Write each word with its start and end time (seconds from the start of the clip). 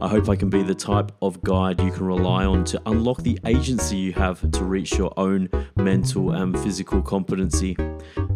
I 0.00 0.06
hope 0.06 0.28
I 0.28 0.36
can 0.36 0.48
be 0.48 0.62
the 0.62 0.76
type 0.76 1.10
of 1.22 1.42
guide 1.42 1.80
you 1.80 1.90
can 1.90 2.06
rely 2.06 2.44
on 2.44 2.64
to 2.66 2.80
unlock 2.86 3.18
the 3.22 3.36
agency 3.46 3.96
you 3.96 4.12
have 4.12 4.48
to 4.52 4.64
reach 4.64 4.96
your 4.96 5.12
own 5.16 5.48
mental 5.74 6.30
and 6.30 6.56
physical 6.60 7.02
competency. 7.02 7.76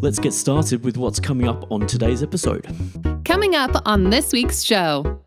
Let's 0.00 0.18
get 0.18 0.32
started 0.32 0.84
with 0.84 0.96
what's 0.96 1.20
coming 1.20 1.46
up 1.46 1.70
on 1.70 1.86
today's 1.86 2.20
episode. 2.20 2.66
Coming 3.24 3.54
up 3.54 3.80
on 3.86 4.10
this 4.10 4.32
week's 4.32 4.64
show. 4.64 5.22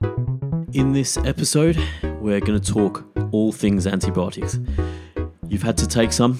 In 0.74 0.92
this 0.92 1.16
episode, 1.16 1.82
we're 2.20 2.42
going 2.42 2.60
to 2.60 2.74
talk 2.74 3.06
all 3.32 3.54
things 3.54 3.88
antibiotics. 3.88 4.60
You've 5.48 5.64
had 5.64 5.78
to 5.78 5.88
take 5.88 6.12
some, 6.12 6.38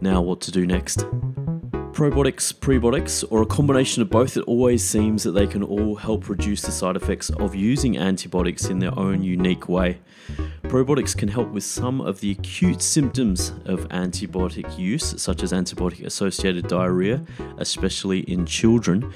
now 0.00 0.20
what 0.22 0.40
to 0.40 0.50
do 0.50 0.66
next 0.66 1.04
probiotics, 2.00 2.54
prebiotics, 2.54 3.22
or 3.28 3.42
a 3.42 3.46
combination 3.46 4.00
of 4.00 4.08
both, 4.08 4.34
it 4.34 4.40
always 4.44 4.82
seems 4.82 5.22
that 5.22 5.32
they 5.32 5.46
can 5.46 5.62
all 5.62 5.94
help 5.96 6.30
reduce 6.30 6.62
the 6.62 6.72
side 6.72 6.96
effects 6.96 7.28
of 7.28 7.54
using 7.54 7.98
antibiotics 7.98 8.70
in 8.70 8.78
their 8.78 8.98
own 8.98 9.22
unique 9.22 9.68
way. 9.68 9.98
Probiotics 10.62 11.14
can 11.14 11.28
help 11.28 11.50
with 11.50 11.62
some 11.62 12.00
of 12.00 12.18
the 12.20 12.30
acute 12.30 12.80
symptoms 12.80 13.50
of 13.66 13.86
antibiotic 13.90 14.78
use, 14.78 15.20
such 15.20 15.42
as 15.42 15.52
antibiotic 15.52 16.06
associated 16.06 16.68
diarrhea, 16.68 17.22
especially 17.58 18.20
in 18.20 18.46
children. 18.46 19.12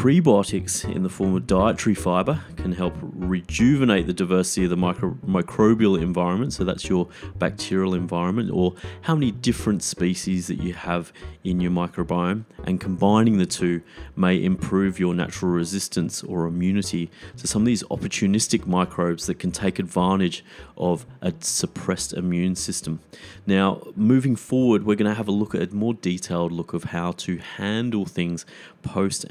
Prebiotics 0.00 0.90
in 0.90 1.02
the 1.02 1.10
form 1.10 1.36
of 1.36 1.46
dietary 1.46 1.94
fiber 1.94 2.40
can 2.56 2.72
help 2.72 2.94
rejuvenate 3.02 4.06
the 4.06 4.14
diversity 4.14 4.64
of 4.64 4.70
the 4.70 4.76
micro- 4.76 5.18
microbial 5.26 6.00
environment. 6.00 6.54
So 6.54 6.64
that's 6.64 6.88
your 6.88 7.06
bacterial 7.36 7.92
environment, 7.92 8.50
or 8.50 8.74
how 9.02 9.14
many 9.14 9.30
different 9.30 9.82
species 9.82 10.46
that 10.46 10.54
you 10.62 10.72
have 10.72 11.12
in 11.44 11.60
your 11.60 11.70
microbiome. 11.70 12.46
And 12.64 12.80
combining 12.80 13.36
the 13.36 13.44
two 13.44 13.82
may 14.16 14.42
improve 14.42 14.98
your 14.98 15.14
natural 15.14 15.52
resistance 15.52 16.22
or 16.22 16.46
immunity 16.46 17.10
to 17.36 17.46
some 17.46 17.60
of 17.60 17.66
these 17.66 17.82
opportunistic 17.84 18.66
microbes 18.66 19.26
that 19.26 19.38
can 19.38 19.52
take 19.52 19.78
advantage 19.78 20.42
of 20.78 21.04
a 21.20 21.34
suppressed 21.40 22.14
immune 22.14 22.56
system. 22.56 23.00
Now, 23.46 23.82
moving 23.94 24.34
forward, 24.34 24.86
we're 24.86 24.96
going 24.96 25.10
to 25.10 25.14
have 25.14 25.28
a 25.28 25.32
look 25.32 25.54
at 25.54 25.60
a 25.60 25.74
more 25.74 25.92
detailed 25.92 26.52
look 26.52 26.72
of 26.72 26.84
how 26.84 27.12
to 27.12 27.36
handle 27.36 28.06
things 28.06 28.46
post 28.82 29.26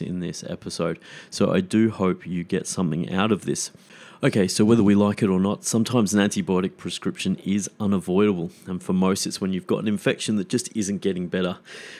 in 0.00 0.20
this 0.20 0.44
episode. 0.48 0.98
So 1.30 1.52
I 1.52 1.60
do 1.60 1.90
hope 1.90 2.26
you 2.26 2.44
get 2.44 2.66
something 2.66 3.12
out 3.12 3.32
of 3.32 3.44
this. 3.44 3.70
Okay, 4.22 4.48
so 4.48 4.66
whether 4.66 4.82
we 4.82 4.94
like 4.94 5.22
it 5.22 5.30
or 5.30 5.40
not, 5.40 5.64
sometimes 5.64 6.12
an 6.12 6.20
antibiotic 6.20 6.76
prescription 6.76 7.36
is 7.36 7.70
unavoidable. 7.80 8.50
And 8.66 8.82
for 8.82 8.92
most, 8.92 9.26
it's 9.26 9.40
when 9.40 9.54
you've 9.54 9.66
got 9.66 9.78
an 9.78 9.88
infection 9.88 10.36
that 10.36 10.50
just 10.50 10.74
isn't 10.76 11.00
getting 11.00 11.26
better. 11.26 11.56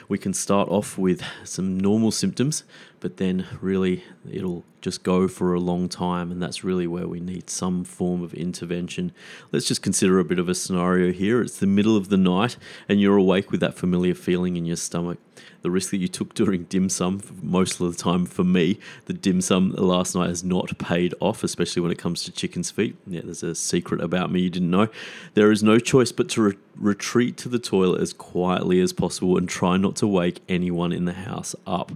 We 0.06 0.18
can 0.18 0.34
start 0.34 0.68
off 0.68 0.98
with 0.98 1.22
some 1.44 1.80
normal 1.80 2.10
symptoms, 2.10 2.62
but 3.00 3.16
then 3.16 3.46
really 3.60 4.04
it'll 4.30 4.64
just 4.80 5.02
go 5.02 5.28
for 5.28 5.54
a 5.54 5.60
long 5.60 5.88
time, 5.88 6.30
and 6.30 6.42
that's 6.42 6.64
really 6.64 6.86
where 6.86 7.06
we 7.06 7.20
need 7.20 7.50
some 7.50 7.84
form 7.84 8.22
of 8.22 8.32
intervention. 8.34 9.12
Let's 9.52 9.66
just 9.66 9.82
consider 9.82 10.18
a 10.18 10.24
bit 10.24 10.38
of 10.38 10.48
a 10.48 10.54
scenario 10.54 11.12
here. 11.12 11.42
It's 11.42 11.58
the 11.58 11.66
middle 11.66 11.96
of 11.96 12.08
the 12.08 12.16
night, 12.16 12.56
and 12.88 13.00
you're 13.00 13.16
awake 13.16 13.50
with 13.50 13.60
that 13.60 13.74
familiar 13.74 14.14
feeling 14.14 14.56
in 14.56 14.64
your 14.64 14.76
stomach. 14.76 15.18
The 15.62 15.70
risk 15.70 15.90
that 15.90 15.98
you 15.98 16.08
took 16.08 16.32
during 16.34 16.64
dim 16.64 16.88
sum, 16.88 17.20
most 17.42 17.80
of 17.80 17.94
the 17.94 18.02
time 18.02 18.24
for 18.24 18.44
me, 18.44 18.78
the 19.06 19.12
dim 19.12 19.40
sum 19.40 19.72
last 19.72 20.14
night 20.14 20.28
has 20.28 20.42
not 20.42 20.76
paid 20.78 21.14
off, 21.20 21.44
especially 21.44 21.82
when 21.82 21.90
it 21.90 21.98
comes 21.98 22.24
to 22.24 22.32
chicken's 22.32 22.70
feet. 22.70 22.96
Yeah, 23.06 23.20
there's 23.24 23.42
a 23.42 23.54
secret 23.54 24.00
about 24.00 24.32
me 24.32 24.40
you 24.40 24.50
didn't 24.50 24.70
know. 24.70 24.88
There 25.34 25.50
is 25.50 25.62
no 25.62 25.78
choice 25.78 26.12
but 26.12 26.30
to 26.30 26.42
re- 26.42 26.56
retreat 26.76 27.36
to 27.38 27.48
the 27.48 27.58
toilet 27.58 28.00
as 28.00 28.14
quietly 28.14 28.80
as 28.80 28.94
possible 28.94 29.36
and 29.36 29.48
try 29.48 29.76
not 29.76 29.96
to 29.96 30.06
wake 30.06 30.40
anyone 30.48 30.92
in 30.92 31.04
the 31.04 31.12
house 31.12 31.54
up. 31.66 31.92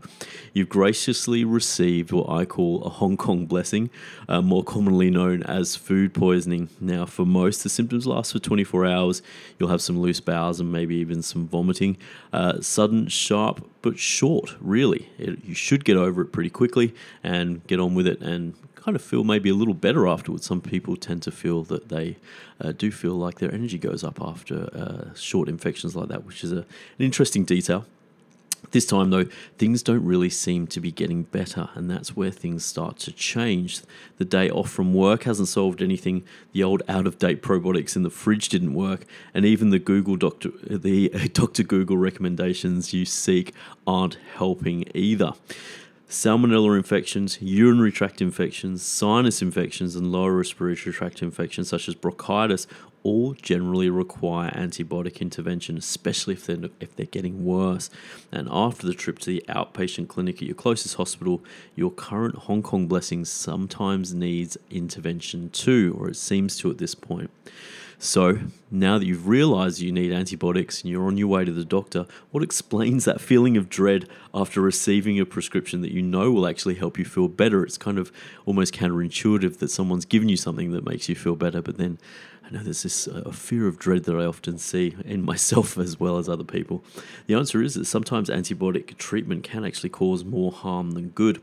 You've 0.53 0.69
graciously 0.95 1.45
received 1.45 2.13
what 2.13 2.29
I 2.29 2.45
call 2.45 2.81
a 2.85 2.89
Hong 2.89 3.17
Kong 3.17 3.47
blessing, 3.47 3.91
uh, 4.29 4.41
more 4.41 4.63
commonly 4.63 5.11
known 5.11 5.43
as 5.43 5.75
food 5.75 6.15
poisoning. 6.15 6.69
Now, 6.81 7.05
for 7.05 7.27
most, 7.27 7.65
the 7.65 7.69
symptoms 7.69 8.07
last 8.07 8.31
for 8.31 8.39
24 8.39 8.87
hours. 8.87 9.21
You'll 9.59 9.71
have 9.71 9.83
some 9.83 9.99
loose 9.99 10.21
bowels 10.21 10.61
and 10.61 10.71
maybe 10.71 10.95
even 10.95 11.21
some 11.21 11.49
vomiting. 11.49 11.97
Uh, 12.33 12.61
sudden, 12.61 13.09
sharp, 13.09 13.69
but 13.83 13.99
short, 13.99 14.55
really. 14.61 15.09
It, 15.19 15.45
you 15.45 15.53
should 15.53 15.85
get 15.85 15.97
over 15.97 16.23
it 16.23 16.27
pretty 16.27 16.51
quickly 16.51 16.95
and 17.25 17.67
get 17.67 17.81
on 17.81 17.97
with 17.97 18.07
it 18.07 18.21
and 18.21 18.55
kind 18.77 18.95
of 18.95 19.03
feel 19.03 19.25
maybe 19.25 19.51
a 19.51 19.55
little 19.55 19.75
better 19.75 20.07
afterwards. 20.07 20.47
Some 20.47 20.61
people 20.61 20.95
tend 20.95 21.25
to 21.25 21.33
feel 21.33 21.65
that 21.65 21.89
they 21.89 22.19
uh, 22.61 22.71
do 22.71 22.93
feel 22.93 23.15
like 23.15 23.41
their 23.41 23.53
energy 23.53 23.79
goes 23.79 24.05
up 24.05 24.21
after 24.23 24.71
uh, 24.73 25.13
short 25.17 25.49
infections 25.49 25.97
like 25.97 26.07
that, 26.11 26.25
which 26.25 26.45
is 26.45 26.53
a, 26.53 26.59
an 26.59 27.01
interesting 27.01 27.45
detail. 27.45 27.85
This 28.71 28.87
time, 28.87 29.11
though, 29.11 29.27
things 29.59 29.83
don't 29.83 30.05
really 30.05 30.31
seem 30.31 30.67
to 30.69 30.81
be 30.81 30.91
getting 30.91 31.23
better, 31.25 31.69
and 31.75 31.91
that's 31.91 32.17
where 32.17 32.31
things 32.31 32.65
start 32.65 32.99
to 33.01 33.13
change. 33.13 33.81
The 34.19 34.25
day 34.25 34.51
off 34.51 34.71
from 34.71 34.95
work 34.95 35.25
hasn't 35.25 35.49
solved 35.49 35.81
anything. 35.83 36.25
The 36.53 36.65
old 36.65 36.83
out-of-date 36.89 37.43
probiotics 37.43 37.97
in 37.97 38.03
the 38.03 38.11
fridge 38.11 38.49
didn't 38.49 38.75
work, 38.75 39.05
and 39.33 39.45
even 39.45 39.71
the 39.71 39.79
Google 39.79 40.17
doctor, 40.17 40.51
the 40.69 41.13
uh, 41.15 41.29
Doctor 41.33 41.63
Google 41.63 41.97
recommendations 41.97 42.93
you 42.93 43.05
seek 43.05 43.55
aren't 43.87 44.19
helping 44.35 44.85
either 44.95 45.33
salmonella 46.09 46.77
infections, 46.77 47.39
urinary 47.41 47.91
tract 47.91 48.21
infections, 48.21 48.83
sinus 48.83 49.43
infections, 49.43 49.97
and 49.97 50.13
lower 50.13 50.33
respiratory 50.33 50.93
tract 50.93 51.23
infections 51.23 51.69
such 51.69 51.89
as 51.89 51.95
bronchitis 51.95 52.67
all 53.05 53.35
generally 53.35 53.89
require 53.89 54.51
antibiotic 54.51 55.21
intervention, 55.21 55.79
especially 55.79 56.35
if 56.35 56.47
they're, 56.47 56.71
if 56.81 56.97
they're 56.97 57.07
getting 57.07 57.45
worse. 57.45 57.91
And 58.33 58.49
after 58.51 58.87
the 58.87 58.95
trip 58.95 59.21
to 59.21 59.27
the 59.27 59.45
outpatient 59.49 60.09
clinic 60.09 60.37
at 60.37 60.43
your 60.43 60.57
closest 60.57 60.97
hospital, 60.97 61.45
your 61.77 61.93
current 61.93 62.35
Hong 62.35 62.63
Kong 62.63 62.89
blessing 62.89 63.25
sometimes 63.25 64.13
needs 64.15 64.57
intervention 64.71 65.51
too, 65.51 65.97
or 66.01 66.09
it 66.09 66.17
seems 66.17 66.57
to 66.59 66.71
at 66.71 66.79
this 66.79 66.95
point. 66.97 67.31
So, 68.05 68.39
now 68.71 68.99
that 68.99 69.07
you've 69.07 69.27
realized 69.27 69.81
you 69.81 69.91
need 69.91 70.13
antibiotics 70.13 70.83
and 70.83 70.91
you're 70.91 71.07
on 71.07 71.17
your 71.17 71.29
way 71.29 71.47
to 71.47 71.53
the 71.53 71.65
doctor, 71.65 72.05
what 72.33 72.43
explains 72.43 73.07
that 73.07 73.19
feeling 73.19 73.57
of 73.57 73.71
dread 73.71 74.07
after 74.35 74.61
receiving 74.61 75.19
a 75.19 75.25
prescription 75.25 75.81
that 75.81 75.91
you 75.91 76.03
know 76.03 76.31
will 76.31 76.47
actually 76.47 76.75
help 76.75 76.99
you 76.99 77.07
feel 77.07 77.29
better? 77.29 77.65
It's 77.65 77.79
kind 77.79 77.99
of 77.99 78.13
almost 78.45 78.75
counterintuitive 78.75 79.57
that 79.57 79.71
someone's 79.71 80.05
given 80.05 80.29
you 80.29 80.37
something 80.37 80.73
that 80.73 80.85
makes 80.85 81.09
you 81.09 81.15
feel 81.15 81.35
better, 81.35 81.63
but 81.63 81.79
then 81.79 81.97
I 82.45 82.51
know 82.51 82.63
there's 82.63 82.83
this 82.83 83.09
uh, 83.09 83.31
fear 83.31 83.67
of 83.67 83.79
dread 83.79 84.05
that 84.05 84.17
I 84.17 84.27
often 84.27 84.59
see 84.59 84.95
in 85.03 85.25
myself 85.25 85.79
as 85.79 85.99
well 85.99 86.19
as 86.19 86.29
other 86.29 86.45
people. 86.45 86.85
The 87.27 87.33
answer 87.37 87.63
is 87.63 87.73
that 87.73 87.87
sometimes 87.87 88.29
antibiotic 88.29 88.99
treatment 88.99 89.45
can 89.45 89.65
actually 89.65 89.89
cause 89.89 90.27
more 90.27 90.53
harm 90.53 90.91
than 90.91 91.09
good. 91.09 91.41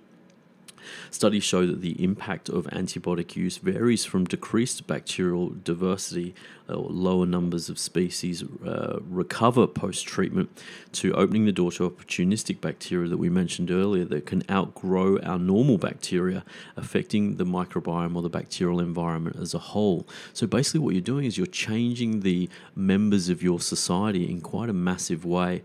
Studies 1.09 1.43
show 1.43 1.65
that 1.65 1.81
the 1.81 2.01
impact 2.03 2.49
of 2.49 2.65
antibiotic 2.67 3.35
use 3.35 3.57
varies 3.57 4.05
from 4.05 4.25
decreased 4.25 4.87
bacterial 4.87 5.49
diversity 5.49 6.33
or 6.69 6.87
lower 6.89 7.25
numbers 7.25 7.69
of 7.69 7.77
species 7.77 8.43
uh, 8.65 8.99
recover 9.09 9.67
post 9.67 10.05
treatment 10.05 10.49
to 10.93 11.13
opening 11.13 11.45
the 11.45 11.51
door 11.51 11.71
to 11.71 11.89
opportunistic 11.89 12.61
bacteria 12.61 13.09
that 13.09 13.17
we 13.17 13.29
mentioned 13.29 13.71
earlier 13.71 14.05
that 14.05 14.25
can 14.25 14.43
outgrow 14.49 15.19
our 15.19 15.39
normal 15.39 15.77
bacteria, 15.77 16.43
affecting 16.77 17.37
the 17.37 17.45
microbiome 17.45 18.15
or 18.15 18.21
the 18.21 18.29
bacterial 18.29 18.79
environment 18.79 19.35
as 19.39 19.53
a 19.53 19.59
whole. 19.59 20.07
So 20.33 20.47
basically, 20.47 20.79
what 20.79 20.93
you're 20.93 21.01
doing 21.01 21.25
is 21.25 21.37
you're 21.37 21.47
changing 21.47 22.21
the 22.21 22.49
members 22.75 23.29
of 23.29 23.43
your 23.43 23.59
society 23.59 24.29
in 24.29 24.41
quite 24.41 24.69
a 24.69 24.73
massive 24.73 25.25
way. 25.25 25.63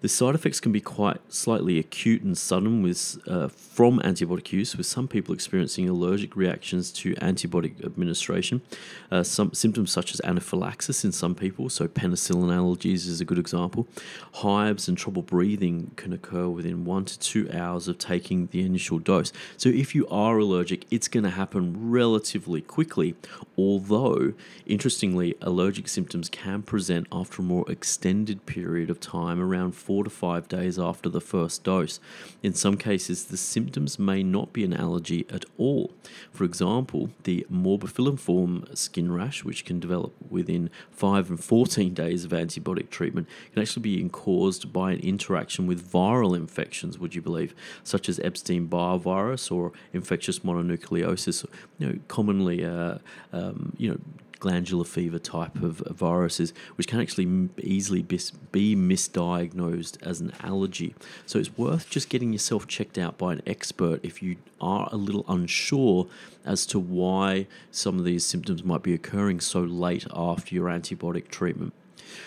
The 0.00 0.08
side 0.08 0.34
effects 0.34 0.60
can 0.60 0.72
be 0.72 0.80
quite 0.80 1.20
slightly 1.28 1.78
acute 1.78 2.22
and 2.22 2.36
sudden 2.36 2.82
with 2.82 3.18
uh, 3.28 3.48
from 3.48 3.98
antibiotic 4.00 4.50
use, 4.50 4.74
with 4.74 4.86
some 4.86 5.06
people 5.06 5.34
experiencing 5.34 5.88
allergic 5.90 6.36
reactions 6.36 6.90
to 6.92 7.14
antibiotic 7.16 7.84
administration. 7.84 8.62
Uh, 9.10 9.22
some 9.22 9.52
symptoms 9.52 9.92
such 9.92 10.14
as 10.14 10.20
anaphylaxis 10.24 11.04
in 11.04 11.12
some 11.12 11.34
people, 11.34 11.68
so 11.68 11.86
penicillin 11.86 12.48
allergies 12.48 13.06
is 13.06 13.20
a 13.20 13.26
good 13.26 13.38
example. 13.38 13.86
Hives 14.34 14.88
and 14.88 14.96
trouble 14.96 15.20
breathing 15.20 15.90
can 15.96 16.14
occur 16.14 16.48
within 16.48 16.86
one 16.86 17.04
to 17.04 17.18
two 17.18 17.50
hours 17.52 17.86
of 17.86 17.98
taking 17.98 18.46
the 18.52 18.62
initial 18.62 18.98
dose. 18.98 19.32
So 19.58 19.68
if 19.68 19.94
you 19.94 20.08
are 20.08 20.38
allergic, 20.38 20.86
it's 20.90 21.08
going 21.08 21.24
to 21.24 21.30
happen 21.30 21.90
relatively 21.90 22.62
quickly. 22.62 23.16
Although, 23.58 24.32
interestingly, 24.64 25.36
allergic 25.42 25.88
symptoms 25.88 26.30
can 26.30 26.62
present 26.62 27.06
after 27.12 27.42
a 27.42 27.44
more 27.44 27.70
extended 27.70 28.46
period 28.46 28.88
of 28.88 28.98
time, 28.98 29.40
around 29.40 29.74
four 29.90 30.04
to 30.04 30.10
five 30.10 30.46
days 30.46 30.78
after 30.78 31.08
the 31.08 31.20
first 31.20 31.64
dose. 31.64 31.98
In 32.44 32.54
some 32.54 32.76
cases, 32.76 33.24
the 33.24 33.36
symptoms 33.36 33.98
may 33.98 34.22
not 34.22 34.52
be 34.52 34.62
an 34.62 34.72
allergy 34.72 35.26
at 35.28 35.44
all. 35.58 35.90
For 36.30 36.44
example, 36.44 37.10
the 37.24 37.44
morbilliform 37.52 38.78
skin 38.78 39.10
rash, 39.10 39.42
which 39.42 39.64
can 39.64 39.80
develop 39.80 40.12
within 40.30 40.70
5 40.92 41.30
and 41.30 41.42
14 41.42 41.92
days 41.92 42.24
of 42.24 42.30
antibiotic 42.30 42.90
treatment, 42.90 43.26
can 43.52 43.62
actually 43.62 43.82
be 43.82 44.08
caused 44.10 44.72
by 44.72 44.92
an 44.92 45.00
interaction 45.00 45.66
with 45.66 45.90
viral 45.90 46.36
infections, 46.36 46.96
would 46.96 47.16
you 47.16 47.20
believe, 47.20 47.52
such 47.82 48.08
as 48.08 48.20
Epstein 48.20 48.66
Barr 48.66 48.96
virus 48.96 49.50
or 49.50 49.72
infectious 49.92 50.38
mononucleosis, 50.38 51.44
you 51.78 51.88
know, 51.88 51.98
commonly, 52.06 52.64
uh, 52.64 52.98
um, 53.32 53.72
you 53.76 53.90
know, 53.90 53.98
glandular 54.40 54.84
fever 54.84 55.18
type 55.18 55.62
of 55.62 55.76
viruses, 55.90 56.52
which 56.74 56.88
can 56.88 57.00
actually 57.00 57.48
easily 57.58 58.02
be 58.02 58.74
misdiagnosed 58.74 60.02
as 60.02 60.20
an 60.20 60.32
allergy. 60.40 60.94
So 61.26 61.38
it's 61.38 61.56
worth 61.56 61.88
just 61.88 62.08
getting 62.08 62.32
yourself 62.32 62.66
checked 62.66 62.98
out 62.98 63.18
by 63.18 63.34
an 63.34 63.42
expert 63.46 64.00
if 64.02 64.22
you 64.22 64.36
are 64.60 64.88
a 64.90 64.96
little 64.96 65.24
unsure 65.28 66.08
as 66.44 66.66
to 66.66 66.78
why 66.78 67.46
some 67.70 67.98
of 67.98 68.04
these 68.04 68.26
symptoms 68.26 68.64
might 68.64 68.82
be 68.82 68.94
occurring 68.94 69.40
so 69.40 69.60
late 69.60 70.06
after 70.12 70.54
your 70.54 70.68
antibiotic 70.68 71.28
treatment. 71.28 71.72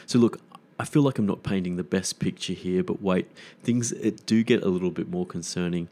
So, 0.05 0.19
look, 0.19 0.39
I 0.79 0.85
feel 0.85 1.01
like 1.01 1.17
I'm 1.17 1.25
not 1.25 1.43
painting 1.43 1.75
the 1.75 1.83
best 1.83 2.19
picture 2.19 2.53
here, 2.53 2.83
but 2.83 3.01
wait, 3.01 3.29
things 3.63 3.91
do 4.25 4.43
get 4.43 4.63
a 4.63 4.69
little 4.69 4.91
bit 4.91 5.09
more 5.09 5.25
concerning 5.25 5.89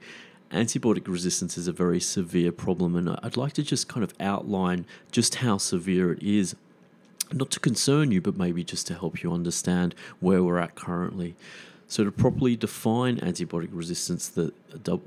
antibiotic 0.51 1.07
resistance 1.07 1.57
is 1.57 1.67
a 1.67 1.71
very 1.71 1.99
severe 1.99 2.51
problem, 2.51 2.95
and 2.95 3.17
I'd 3.23 3.37
like 3.37 3.53
to 3.53 3.63
just 3.63 3.87
kind 3.87 4.03
of 4.03 4.13
outline 4.19 4.85
just 5.11 5.35
how 5.35 5.57
severe 5.57 6.13
it 6.13 6.23
is. 6.23 6.55
Not 7.33 7.51
to 7.51 7.59
concern 7.59 8.11
you, 8.11 8.21
but 8.21 8.37
maybe 8.37 8.63
just 8.63 8.87
to 8.87 8.93
help 8.93 9.23
you 9.23 9.31
understand 9.31 9.95
where 10.19 10.43
we're 10.43 10.59
at 10.59 10.75
currently. 10.75 11.35
So, 11.91 12.05
to 12.05 12.11
properly 12.11 12.55
define 12.55 13.17
antibiotic 13.17 13.67
resistance, 13.73 14.29
the 14.29 14.53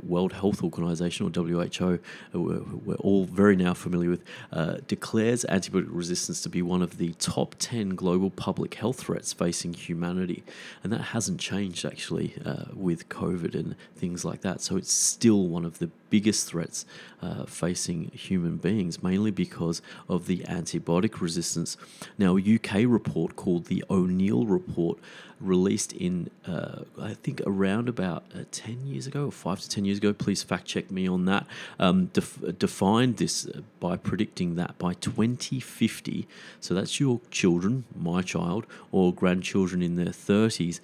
World 0.07 0.35
Health 0.35 0.63
Organization, 0.63 1.25
or 1.25 1.31
WHO, 1.31 1.99
uh, 2.35 2.39
we're 2.39 2.97
all 2.97 3.25
very 3.25 3.57
now 3.57 3.73
familiar 3.73 4.11
with, 4.11 4.23
uh, 4.53 4.77
declares 4.87 5.47
antibiotic 5.49 5.87
resistance 5.89 6.43
to 6.43 6.51
be 6.51 6.61
one 6.61 6.83
of 6.83 6.99
the 6.99 7.15
top 7.15 7.55
10 7.59 7.95
global 7.95 8.29
public 8.29 8.75
health 8.75 8.99
threats 8.99 9.33
facing 9.33 9.73
humanity. 9.73 10.45
And 10.83 10.93
that 10.93 11.01
hasn't 11.01 11.41
changed 11.41 11.87
actually 11.87 12.35
uh, 12.45 12.67
with 12.75 13.09
COVID 13.09 13.55
and 13.55 13.77
things 13.97 14.23
like 14.27 14.43
that. 14.43 14.61
So, 14.61 14.77
it's 14.77 14.93
still 14.93 15.49
one 15.49 15.65
of 15.65 15.79
the 15.79 15.89
biggest 16.15 16.47
threats 16.47 16.87
uh, 17.21 17.45
facing 17.45 18.09
human 18.13 18.57
beings, 18.57 19.03
mainly 19.03 19.33
because 19.33 19.83
of 20.09 20.27
the 20.29 20.39
antibiotic 20.59 21.21
resistance. 21.21 21.77
Now, 22.17 22.37
a 22.37 22.41
UK 22.55 22.85
report 22.87 23.35
called 23.35 23.65
the 23.65 23.83
O'Neill 23.91 24.47
Report, 24.47 24.97
released 25.41 25.93
in, 25.93 26.31
uh, 26.47 26.83
I 27.01 27.15
think, 27.15 27.43
around 27.45 27.89
about 27.89 28.23
uh, 28.33 28.45
10 28.53 28.87
years 28.87 29.09
ago 29.09 29.27
or 29.27 29.33
5 29.33 29.61
to 29.63 29.69
10 29.69 29.85
years 29.85 29.99
ago, 29.99 30.13
please 30.13 30.45
fact 30.45 30.67
check 30.67 30.89
me 30.89 31.09
on 31.09 31.25
that, 31.25 31.49
um, 31.81 32.07
def- 32.13 32.59
defined 32.61 33.17
this 33.17 33.47
uh, 33.47 33.63
by 33.81 33.97
predicting 33.97 34.55
that 34.55 34.79
by 34.79 34.95
2050, 34.95 36.29
so 36.61 36.75
that's 36.75 37.01
your 37.01 37.21
children, 37.33 37.83
my 37.97 38.23
child, 38.23 38.67
or 38.93 39.13
grandchildren 39.13 39.83
in 39.83 39.97
their 39.97 40.15
30s 40.15 40.79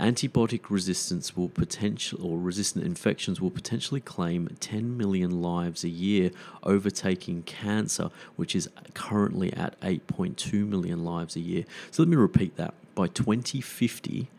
Antibiotic 0.00 0.70
resistance 0.70 1.36
will 1.36 1.48
potential 1.48 2.26
or 2.26 2.38
resistant 2.38 2.84
infections 2.84 3.40
will 3.40 3.50
potentially 3.50 4.00
claim 4.00 4.48
10 4.58 4.96
million 4.96 5.40
lives 5.40 5.84
a 5.84 5.88
year, 5.88 6.32
overtaking 6.64 7.44
cancer, 7.44 8.10
which 8.34 8.56
is 8.56 8.68
currently 8.94 9.52
at 9.52 9.80
8.2 9.80 10.66
million 10.66 11.04
lives 11.04 11.36
a 11.36 11.40
year. 11.40 11.64
So 11.92 12.02
let 12.02 12.08
me 12.08 12.16
repeat 12.16 12.56
that. 12.56 12.74
By 12.96 13.06
2050, 13.06 14.30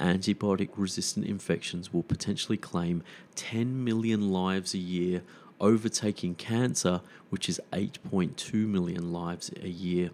antibiotic 0.00 0.70
resistant 0.76 1.26
infections 1.26 1.92
will 1.92 2.02
potentially 2.02 2.56
claim 2.56 3.02
10 3.34 3.84
million 3.84 4.32
lives 4.32 4.72
a 4.72 4.78
year, 4.78 5.22
overtaking 5.60 6.36
cancer, 6.36 7.02
which 7.32 7.48
is 7.48 7.58
8.2 7.72 8.52
million 8.66 9.10
lives 9.10 9.50
a 9.62 9.68
year. 9.68 10.10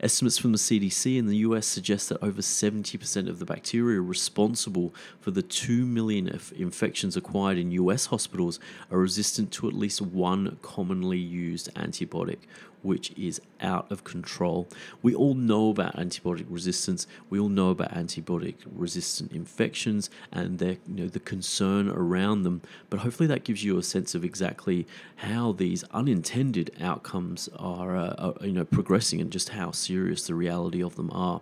Estimates 0.00 0.36
from 0.36 0.50
the 0.50 0.58
CDC 0.58 1.16
in 1.16 1.26
the 1.26 1.36
US 1.38 1.64
suggest 1.64 2.08
that 2.08 2.20
over 2.20 2.42
70% 2.42 3.28
of 3.28 3.38
the 3.38 3.44
bacteria 3.44 4.00
responsible 4.00 4.92
for 5.20 5.30
the 5.30 5.42
2 5.42 5.86
million 5.86 6.26
infections 6.56 7.16
acquired 7.16 7.56
in 7.56 7.70
US 7.70 8.06
hospitals 8.06 8.58
are 8.90 8.98
resistant 8.98 9.52
to 9.52 9.68
at 9.68 9.74
least 9.74 10.02
one 10.02 10.58
commonly 10.60 11.18
used 11.18 11.72
antibiotic, 11.74 12.38
which 12.82 13.12
is 13.16 13.40
out 13.60 13.90
of 13.90 14.04
control. 14.04 14.68
We 15.02 15.14
all 15.14 15.34
know 15.34 15.70
about 15.70 15.96
antibiotic 15.96 16.46
resistance. 16.48 17.06
We 17.30 17.38
all 17.38 17.48
know 17.48 17.70
about 17.70 17.92
antibiotic 17.92 18.56
resistant 18.74 19.32
infections 19.32 20.10
and 20.32 20.58
their, 20.58 20.78
you 20.86 21.04
know, 21.04 21.08
the 21.08 21.20
concern 21.20 21.88
around 21.88 22.42
them. 22.42 22.62
But 22.90 23.00
hopefully 23.00 23.26
that 23.28 23.44
gives 23.44 23.64
you 23.64 23.78
a 23.78 23.82
sense 23.82 24.14
of 24.14 24.24
exactly 24.24 24.86
how 25.16 25.52
these 25.52 25.84
unintended 25.84 26.55
outcomes 26.80 27.48
are, 27.58 27.96
uh, 27.96 28.32
are 28.40 28.46
you 28.46 28.52
know, 28.52 28.64
progressing 28.64 29.20
and 29.20 29.30
just 29.30 29.50
how 29.50 29.70
serious 29.70 30.26
the 30.26 30.34
reality 30.34 30.82
of 30.82 30.96
them 30.96 31.10
are. 31.10 31.40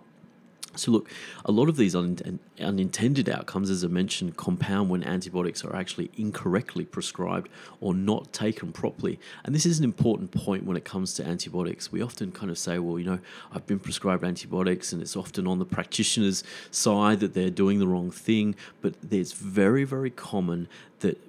So, 0.77 0.91
look, 0.91 1.09
a 1.45 1.51
lot 1.51 1.69
of 1.69 1.77
these 1.77 1.95
unintended 1.95 3.29
outcomes, 3.29 3.69
as 3.69 3.83
I 3.83 3.87
mentioned, 3.87 4.35
compound 4.35 4.89
when 4.89 5.03
antibiotics 5.03 5.63
are 5.63 5.75
actually 5.75 6.11
incorrectly 6.17 6.85
prescribed 6.85 7.49
or 7.79 7.93
not 7.93 8.33
taken 8.33 8.71
properly. 8.71 9.19
And 9.43 9.55
this 9.55 9.65
is 9.65 9.79
an 9.79 9.85
important 9.85 10.31
point 10.31 10.65
when 10.65 10.75
it 10.75 10.83
comes 10.83 11.13
to 11.15 11.25
antibiotics. 11.25 11.91
We 11.91 12.01
often 12.01 12.31
kind 12.31 12.51
of 12.51 12.57
say, 12.57 12.79
well, 12.79 12.99
you 12.99 13.05
know, 13.05 13.19
I've 13.53 13.65
been 13.65 13.79
prescribed 13.79 14.23
antibiotics, 14.23 14.91
and 14.91 15.01
it's 15.01 15.15
often 15.15 15.47
on 15.47 15.59
the 15.59 15.65
practitioner's 15.65 16.43
side 16.71 17.19
that 17.21 17.33
they're 17.33 17.49
doing 17.49 17.79
the 17.79 17.87
wrong 17.87 18.11
thing. 18.11 18.55
But 18.81 18.95
it's 19.09 19.31
very, 19.31 19.85
very 19.85 20.09
common 20.09 20.67
that 20.99 21.21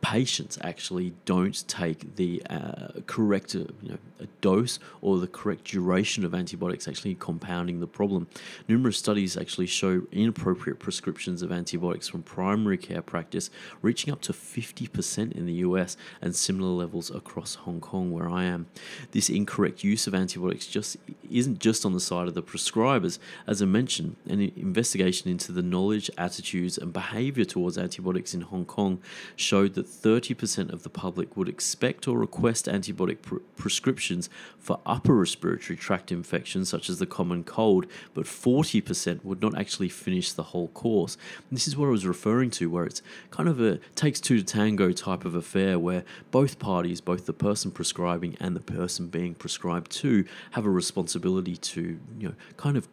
patients 0.00 0.58
actually 0.62 1.12
don't 1.24 1.66
take 1.66 2.16
the 2.16 2.42
uh, 2.48 2.88
correct 3.06 3.54
uh, 3.54 3.60
you 3.82 3.90
know, 3.90 3.98
dose 4.40 4.78
or 5.00 5.18
the 5.18 5.26
correct 5.26 5.64
duration 5.64 6.24
of 6.24 6.34
antibiotics, 6.34 6.86
actually 6.86 7.14
compounding 7.16 7.80
the 7.80 7.86
problem. 7.86 8.28
Numerous 8.68 8.96
studies 8.96 9.36
actually 9.36 9.66
show 9.66 10.02
inappropriate 10.12 10.78
prescriptions 10.78 11.42
of 11.42 11.50
antibiotics 11.50 12.08
from 12.08 12.22
primary 12.22 12.78
care 12.78 13.02
practice 13.02 13.50
reaching 13.82 14.12
up 14.12 14.20
to 14.22 14.32
50% 14.32 15.32
in 15.32 15.46
the 15.46 15.54
US 15.54 15.96
and 16.20 16.34
similar 16.34 16.70
levels 16.70 17.10
across 17.10 17.56
Hong 17.56 17.80
Kong, 17.80 18.12
where 18.12 18.28
I 18.28 18.44
am. 18.44 18.66
This 19.10 19.28
incorrect 19.28 19.82
use 19.82 20.06
of 20.06 20.14
antibiotics 20.14 20.66
just 20.66 20.96
isn't 21.30 21.58
just 21.58 21.84
on 21.84 21.92
the 21.92 22.00
side 22.00 22.28
of 22.28 22.34
the 22.34 22.42
prescribers. 22.42 23.18
As 23.46 23.60
I 23.60 23.66
mentioned, 23.66 24.16
an 24.28 24.40
investigation 24.56 25.30
into 25.30 25.52
the 25.52 25.62
knowledge, 25.62 26.10
attitudes, 26.16 26.78
and 26.78 26.92
behavior 26.92 27.44
towards 27.44 27.76
antibiotics 27.76 28.34
in 28.34 28.42
Hong 28.42 28.64
Kong 28.64 29.00
showed 29.36 29.74
that 29.74 29.87
30% 29.88 30.72
of 30.72 30.82
the 30.82 30.88
public 30.88 31.36
would 31.36 31.48
expect 31.48 32.06
or 32.06 32.18
request 32.18 32.66
antibiotic 32.66 33.22
pr- 33.22 33.36
prescriptions 33.56 34.28
for 34.58 34.80
upper 34.86 35.14
respiratory 35.14 35.76
tract 35.76 36.12
infections, 36.12 36.68
such 36.68 36.88
as 36.88 36.98
the 36.98 37.06
common 37.06 37.42
cold, 37.44 37.86
but 38.14 38.24
40% 38.24 39.24
would 39.24 39.42
not 39.42 39.58
actually 39.58 39.88
finish 39.88 40.32
the 40.32 40.44
whole 40.44 40.68
course. 40.68 41.16
And 41.48 41.56
this 41.56 41.66
is 41.66 41.76
what 41.76 41.86
I 41.86 41.90
was 41.90 42.06
referring 42.06 42.50
to, 42.52 42.70
where 42.70 42.84
it's 42.84 43.02
kind 43.30 43.48
of 43.48 43.60
a 43.60 43.78
takes 43.94 44.20
two 44.20 44.38
to 44.38 44.44
tango 44.44 44.92
type 44.92 45.24
of 45.24 45.34
affair, 45.34 45.78
where 45.78 46.04
both 46.30 46.58
parties, 46.58 47.00
both 47.00 47.26
the 47.26 47.32
person 47.32 47.70
prescribing 47.70 48.36
and 48.40 48.54
the 48.54 48.60
person 48.60 49.08
being 49.08 49.34
prescribed 49.34 49.90
to, 49.92 50.24
have 50.52 50.66
a 50.66 50.70
responsibility 50.70 51.56
to, 51.56 51.98
you 52.18 52.28
know, 52.28 52.34
kind 52.56 52.76
of 52.76 52.88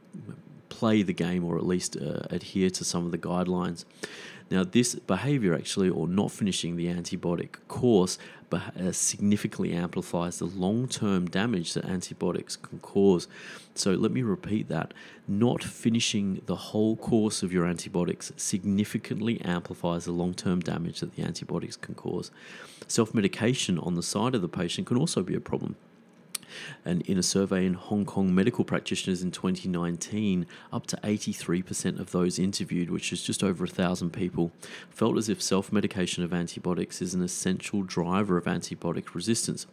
play 0.70 1.02
the 1.02 1.14
game 1.14 1.44
or 1.46 1.58
at 1.58 1.66
least 1.66 1.96
uh, 1.96 2.20
adhere 2.30 2.70
to 2.70 2.84
some 2.84 3.06
of 3.06 3.12
the 3.12 3.18
guidelines. 3.18 3.86
Now, 4.52 4.64
this 4.64 4.96
behavior 4.96 5.56
actually, 5.56 5.90
or 5.90 6.08
not 6.08 6.32
finishing 6.32 6.76
the 6.76 6.88
antibiotic 6.88 7.56
course, 7.68 8.18
uh, 8.52 8.92
significantly 8.92 9.74
amplifies 9.74 10.40
the 10.40 10.46
long 10.46 10.88
term 10.88 11.26
damage 11.26 11.74
that 11.74 11.86
antibiotics 11.86 12.56
can 12.56 12.80
cause. 12.80 13.28
So, 13.74 13.94
let 13.94 14.12
me 14.12 14.22
repeat 14.22 14.70
that. 14.70 14.94
Not 15.28 15.64
finishing 15.64 16.42
the 16.46 16.56
whole 16.56 16.96
course 16.96 17.42
of 17.42 17.52
your 17.52 17.66
antibiotics 17.66 18.32
significantly 18.38 19.42
amplifies 19.42 20.06
the 20.06 20.12
long 20.12 20.34
term 20.34 20.60
damage 20.60 21.00
that 21.00 21.16
the 21.16 21.24
antibiotics 21.24 21.76
can 21.76 21.96
cause. 21.96 22.30
Self 22.88 23.14
medication 23.14 23.80
on 23.80 23.96
the 23.96 24.04
side 24.04 24.36
of 24.36 24.42
the 24.42 24.48
patient 24.48 24.88
can 24.88 24.98
also 24.98 25.24
be 25.24 25.36
a 25.36 25.42
problem. 25.42 25.76
And 26.84 27.02
in 27.04 27.18
a 27.18 27.24
survey 27.24 27.66
in 27.66 27.74
Hong 27.74 28.06
Kong 28.06 28.34
medical 28.34 28.64
practitioners 28.64 29.22
in 29.22 29.32
2019, 29.32 30.46
up 30.72 30.88
to 30.88 30.98
83% 30.98 32.00
of 32.00 32.12
those 32.12 32.40
interviewed, 32.40 32.90
which 32.90 33.12
is 33.12 33.24
just 33.24 33.44
over 33.44 33.66
a 33.66 33.68
thousand 33.68 34.12
people, 34.12 34.52
felt 34.90 35.18
as 35.18 35.30
if 35.30 35.42
self 35.42 35.72
medication 35.72 36.24
of 36.24 36.34
antibiotics 36.34 37.02
is 37.02 37.14
an 37.14 37.22
essential 37.22 37.82
driver 37.82 38.38
of 38.38 38.46
antibiotic 38.46 39.14
resistance. 39.14 39.66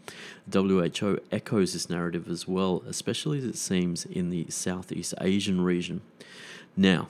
WHO 0.51 1.19
echoes 1.31 1.73
this 1.73 1.91
narrative 1.91 2.29
as 2.29 2.49
well, 2.49 2.83
especially 2.87 3.39
as 3.39 3.45
it 3.45 3.57
seems 3.57 4.05
in 4.05 4.31
the 4.31 4.47
Southeast 4.49 5.15
Asian 5.21 5.61
region. 5.61 6.01
Now, 6.77 7.09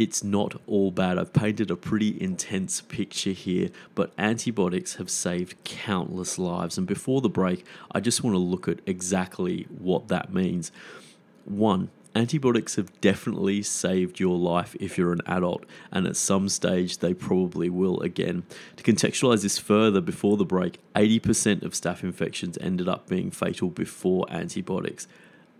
it's 0.00 0.24
not 0.24 0.58
all 0.66 0.90
bad. 0.90 1.18
I've 1.18 1.34
painted 1.34 1.70
a 1.70 1.76
pretty 1.76 2.18
intense 2.18 2.80
picture 2.80 3.32
here, 3.32 3.68
but 3.94 4.14
antibiotics 4.16 4.94
have 4.94 5.10
saved 5.10 5.62
countless 5.62 6.38
lives. 6.38 6.78
And 6.78 6.86
before 6.86 7.20
the 7.20 7.28
break, 7.28 7.66
I 7.92 8.00
just 8.00 8.24
want 8.24 8.32
to 8.32 8.38
look 8.38 8.66
at 8.66 8.78
exactly 8.86 9.66
what 9.68 10.08
that 10.08 10.32
means. 10.32 10.72
One, 11.44 11.90
antibiotics 12.14 12.76
have 12.76 12.98
definitely 13.02 13.60
saved 13.60 14.18
your 14.18 14.38
life 14.38 14.74
if 14.80 14.96
you're 14.96 15.12
an 15.12 15.20
adult, 15.26 15.66
and 15.92 16.06
at 16.06 16.16
some 16.16 16.48
stage 16.48 16.96
they 17.00 17.12
probably 17.12 17.68
will 17.68 18.00
again. 18.00 18.44
To 18.76 18.82
contextualize 18.82 19.42
this 19.42 19.58
further, 19.58 20.00
before 20.00 20.38
the 20.38 20.46
break, 20.46 20.78
80% 20.96 21.62
of 21.62 21.72
staph 21.72 22.02
infections 22.02 22.56
ended 22.58 22.88
up 22.88 23.06
being 23.06 23.30
fatal 23.30 23.68
before 23.68 24.24
antibiotics. 24.30 25.06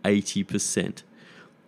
80% 0.02 1.02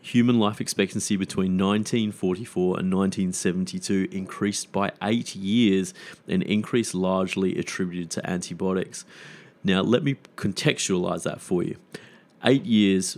human 0.03 0.39
life 0.39 0.61
expectancy 0.61 1.17
between 1.17 1.57
1944 1.57 2.81
and 2.81 2.93
1972 2.93 4.09
increased 4.11 4.73
by 4.73 4.91
eight 5.01 5.35
years, 5.37 5.95
an 6.29 6.43
increase 6.43 6.93
largely 6.93 7.57
attributed 7.57 8.11
to 8.11 8.29
antibiotics. 8.29 9.05
Now, 9.65 9.81
let 9.81 10.03
me 10.03 10.17
contextualize 10.37 11.23
that 11.23 11.41
for 11.41 11.63
you. 11.63 11.77
Eight 12.45 12.65
years 12.65 13.17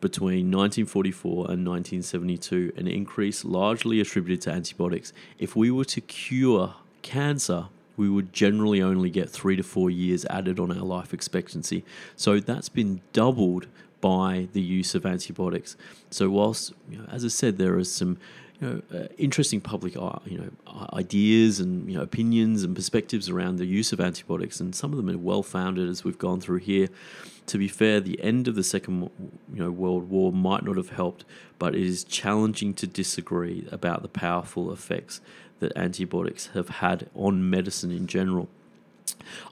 between 0.00 0.50
1944 0.50 1.30
and 1.50 1.66
1972, 1.66 2.72
an 2.76 2.86
increase 2.86 3.44
largely 3.44 4.00
attributed 4.00 4.40
to 4.42 4.52
antibiotics. 4.52 5.12
If 5.38 5.56
we 5.56 5.72
were 5.72 5.84
to 5.86 6.00
cure 6.00 6.74
cancer, 7.02 7.66
we 7.96 8.08
would 8.08 8.32
generally 8.32 8.80
only 8.80 9.10
get 9.10 9.28
three 9.28 9.56
to 9.56 9.62
four 9.64 9.90
years 9.90 10.24
added 10.26 10.60
on 10.60 10.70
our 10.70 10.84
life 10.84 11.12
expectancy. 11.12 11.84
So 12.14 12.38
that's 12.38 12.68
been 12.68 13.00
doubled 13.12 13.66
by 14.00 14.48
the 14.52 14.60
use 14.60 14.94
of 14.94 15.04
antibiotics. 15.04 15.76
So 16.10 16.30
whilst, 16.30 16.72
you 16.88 16.98
know, 16.98 17.06
as 17.10 17.24
I 17.24 17.28
said, 17.28 17.58
there 17.58 17.76
are 17.78 17.84
some 17.84 18.18
you 18.60 18.68
know, 18.68 18.98
uh, 18.98 19.06
interesting 19.16 19.60
public 19.60 19.96
uh, 19.96 20.18
you 20.26 20.38
know 20.38 20.86
ideas 20.92 21.60
and 21.60 21.90
you 21.90 21.96
know 21.96 22.02
opinions 22.02 22.62
and 22.62 22.76
perspectives 22.76 23.28
around 23.28 23.56
the 23.56 23.64
use 23.64 23.92
of 23.92 24.00
antibiotics, 24.00 24.60
and 24.60 24.74
some 24.74 24.92
of 24.92 24.98
them 24.98 25.08
are 25.08 25.18
well 25.18 25.42
founded, 25.42 25.88
as 25.88 26.04
we've 26.04 26.18
gone 26.18 26.40
through 26.40 26.58
here. 26.58 26.88
To 27.46 27.58
be 27.58 27.68
fair, 27.68 28.00
the 28.00 28.20
end 28.22 28.48
of 28.48 28.54
the 28.54 28.62
Second 28.62 29.10
you 29.52 29.62
know 29.62 29.70
World 29.70 30.10
War 30.10 30.30
might 30.30 30.62
not 30.62 30.76
have 30.76 30.90
helped, 30.90 31.24
but 31.58 31.74
it 31.74 31.82
is 31.82 32.04
challenging 32.04 32.74
to 32.74 32.86
disagree 32.86 33.66
about 33.72 34.02
the 34.02 34.08
powerful 34.08 34.72
effects 34.72 35.20
that 35.60 35.76
antibiotics 35.76 36.48
have 36.48 36.68
had 36.68 37.08
on 37.14 37.48
medicine 37.48 37.90
in 37.90 38.06
general. 38.06 38.48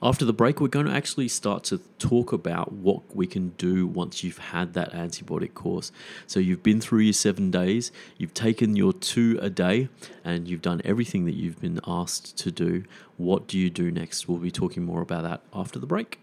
After 0.01 0.25
the 0.25 0.33
break, 0.33 0.59
we're 0.59 0.67
going 0.67 0.85
to 0.85 0.91
actually 0.91 1.27
start 1.27 1.63
to 1.65 1.79
talk 1.97 2.31
about 2.33 2.71
what 2.71 3.15
we 3.15 3.27
can 3.27 3.49
do 3.57 3.87
once 3.87 4.23
you've 4.23 4.37
had 4.37 4.73
that 4.73 4.91
antibiotic 4.93 5.53
course. 5.53 5.91
So, 6.27 6.39
you've 6.39 6.63
been 6.63 6.81
through 6.81 6.99
your 6.99 7.13
seven 7.13 7.51
days, 7.51 7.91
you've 8.17 8.33
taken 8.33 8.75
your 8.75 8.93
two 8.93 9.39
a 9.41 9.49
day, 9.49 9.89
and 10.23 10.47
you've 10.47 10.61
done 10.61 10.81
everything 10.83 11.25
that 11.25 11.35
you've 11.35 11.59
been 11.59 11.79
asked 11.87 12.37
to 12.37 12.51
do. 12.51 12.83
What 13.17 13.47
do 13.47 13.57
you 13.57 13.69
do 13.69 13.91
next? 13.91 14.29
We'll 14.29 14.37
be 14.37 14.51
talking 14.51 14.83
more 14.83 15.01
about 15.01 15.23
that 15.23 15.41
after 15.53 15.79
the 15.79 15.85
break. 15.85 16.19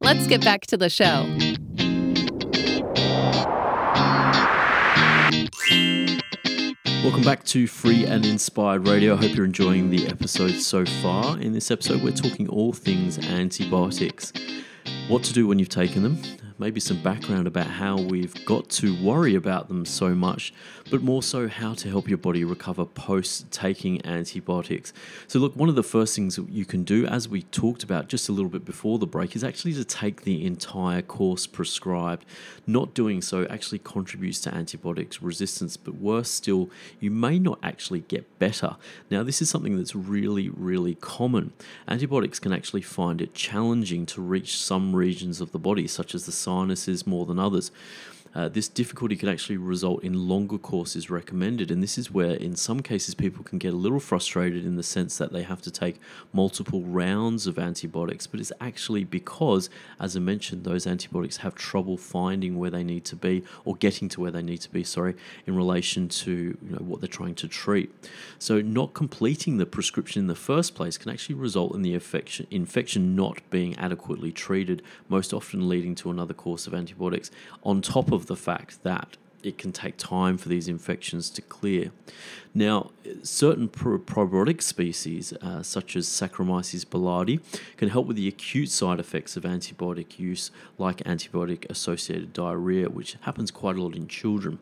Let's 0.00 0.28
get 0.28 0.44
back 0.44 0.60
to 0.68 0.76
the 0.76 0.88
show. 0.88 1.26
Welcome 7.06 7.22
back 7.22 7.44
to 7.44 7.68
Free 7.68 8.04
and 8.04 8.26
Inspired 8.26 8.88
Radio. 8.88 9.14
I 9.14 9.18
hope 9.18 9.36
you're 9.36 9.44
enjoying 9.44 9.90
the 9.90 10.08
episode 10.08 10.54
so 10.54 10.84
far. 10.84 11.38
In 11.38 11.52
this 11.52 11.70
episode, 11.70 12.02
we're 12.02 12.10
talking 12.10 12.48
all 12.48 12.72
things 12.72 13.16
antibiotics. 13.16 14.32
What 15.06 15.22
to 15.22 15.32
do 15.32 15.46
when 15.46 15.60
you've 15.60 15.68
taken 15.68 16.02
them, 16.02 16.20
maybe 16.58 16.80
some 16.80 17.02
background 17.02 17.46
about 17.46 17.66
how 17.66 18.00
we've 18.00 18.44
got 18.46 18.68
to 18.70 18.94
worry 19.02 19.34
about 19.34 19.68
them 19.68 19.84
so 19.84 20.14
much, 20.14 20.52
but 20.90 21.02
more 21.02 21.22
so 21.22 21.48
how 21.48 21.74
to 21.74 21.88
help 21.88 22.08
your 22.08 22.18
body 22.18 22.44
recover 22.44 22.84
post 22.84 23.50
taking 23.50 24.04
antibiotics. 24.06 24.92
So, 25.26 25.38
look, 25.38 25.54
one 25.56 25.68
of 25.68 25.74
the 25.74 25.82
first 25.82 26.14
things 26.14 26.36
that 26.36 26.48
you 26.48 26.64
can 26.64 26.84
do, 26.84 27.06
as 27.06 27.28
we 27.28 27.42
talked 27.42 27.82
about 27.82 28.08
just 28.08 28.28
a 28.28 28.32
little 28.32 28.50
bit 28.50 28.64
before 28.64 28.98
the 28.98 29.06
break, 29.06 29.36
is 29.36 29.44
actually 29.44 29.74
to 29.74 29.84
take 29.84 30.22
the 30.22 30.44
entire 30.46 31.02
course 31.02 31.46
prescribed. 31.46 32.24
Not 32.66 32.94
doing 32.94 33.20
so 33.20 33.46
actually 33.46 33.80
contributes 33.80 34.40
to 34.40 34.54
antibiotics 34.54 35.20
resistance, 35.20 35.76
but 35.76 35.96
worse 35.96 36.30
still, 36.30 36.70
you 37.00 37.10
may 37.10 37.38
not 37.38 37.58
actually 37.62 38.00
get 38.00 38.38
better. 38.38 38.76
Now, 39.10 39.22
this 39.22 39.42
is 39.42 39.50
something 39.50 39.76
that's 39.76 39.94
really, 39.94 40.48
really 40.48 40.94
common. 40.94 41.52
Antibiotics 41.88 42.38
can 42.38 42.52
actually 42.52 42.82
find 42.82 43.20
it 43.20 43.34
challenging 43.34 44.06
to 44.06 44.22
reach 44.22 44.58
some 44.58 44.94
regions 44.94 45.40
of 45.40 45.52
the 45.52 45.58
body, 45.58 45.86
such 45.86 46.14
as 46.14 46.26
the 46.26 46.32
sinuses 46.46 47.06
more 47.06 47.26
than 47.26 47.38
others. 47.38 47.70
Uh, 48.34 48.48
this 48.48 48.68
difficulty 48.68 49.16
can 49.16 49.28
actually 49.28 49.56
result 49.56 50.02
in 50.04 50.28
longer 50.28 50.58
courses 50.58 51.10
recommended, 51.10 51.70
and 51.70 51.82
this 51.82 51.96
is 51.96 52.10
where, 52.10 52.32
in 52.32 52.54
some 52.54 52.80
cases, 52.80 53.14
people 53.14 53.42
can 53.44 53.58
get 53.58 53.72
a 53.72 53.76
little 53.76 54.00
frustrated 54.00 54.64
in 54.64 54.76
the 54.76 54.82
sense 54.82 55.16
that 55.18 55.32
they 55.32 55.42
have 55.42 55.62
to 55.62 55.70
take 55.70 56.00
multiple 56.32 56.82
rounds 56.82 57.46
of 57.46 57.58
antibiotics. 57.58 58.26
But 58.26 58.40
it's 58.40 58.52
actually 58.60 59.04
because, 59.04 59.70
as 60.00 60.16
I 60.16 60.20
mentioned, 60.20 60.64
those 60.64 60.86
antibiotics 60.86 61.38
have 61.38 61.54
trouble 61.54 61.96
finding 61.96 62.58
where 62.58 62.70
they 62.70 62.84
need 62.84 63.04
to 63.06 63.16
be 63.16 63.44
or 63.64 63.76
getting 63.76 64.08
to 64.10 64.20
where 64.20 64.30
they 64.30 64.42
need 64.42 64.58
to 64.58 64.70
be. 64.70 64.84
Sorry, 64.84 65.14
in 65.46 65.56
relation 65.56 66.08
to 66.08 66.32
you 66.32 66.58
know 66.62 66.78
what 66.78 67.00
they're 67.00 67.08
trying 67.08 67.34
to 67.36 67.48
treat. 67.48 67.92
So, 68.38 68.60
not 68.60 68.94
completing 68.94 69.56
the 69.56 69.66
prescription 69.66 70.20
in 70.20 70.26
the 70.26 70.34
first 70.34 70.74
place 70.74 70.98
can 70.98 71.10
actually 71.10 71.36
result 71.36 71.74
in 71.74 71.82
the 71.82 71.94
infection 71.94 72.46
infection 72.50 73.16
not 73.16 73.38
being 73.50 73.76
adequately 73.76 74.32
treated, 74.32 74.82
most 75.08 75.32
often 75.32 75.68
leading 75.68 75.94
to 75.96 76.10
another 76.10 76.34
course 76.34 76.66
of 76.66 76.74
antibiotics 76.74 77.30
on 77.62 77.80
top 77.80 78.12
of 78.12 78.25
the 78.26 78.36
fact 78.36 78.82
that 78.82 79.16
it 79.42 79.58
can 79.58 79.72
take 79.72 79.96
time 79.96 80.36
for 80.36 80.48
these 80.48 80.66
infections 80.66 81.30
to 81.30 81.42
clear. 81.42 81.92
Now, 82.54 82.90
certain 83.22 83.68
probiotic 83.68 84.60
species, 84.62 85.32
uh, 85.34 85.62
such 85.62 85.94
as 85.94 86.06
Saccharomyces 86.08 86.84
boulardii, 86.84 87.40
can 87.76 87.88
help 87.88 88.06
with 88.06 88.16
the 88.16 88.28
acute 88.28 88.70
side 88.70 88.98
effects 88.98 89.36
of 89.36 89.44
antibiotic 89.44 90.18
use, 90.18 90.50
like 90.78 90.98
antibiotic 91.04 91.68
associated 91.70 92.32
diarrhea, 92.32 92.88
which 92.88 93.16
happens 93.20 93.50
quite 93.50 93.76
a 93.76 93.82
lot 93.82 93.94
in 93.94 94.08
children. 94.08 94.58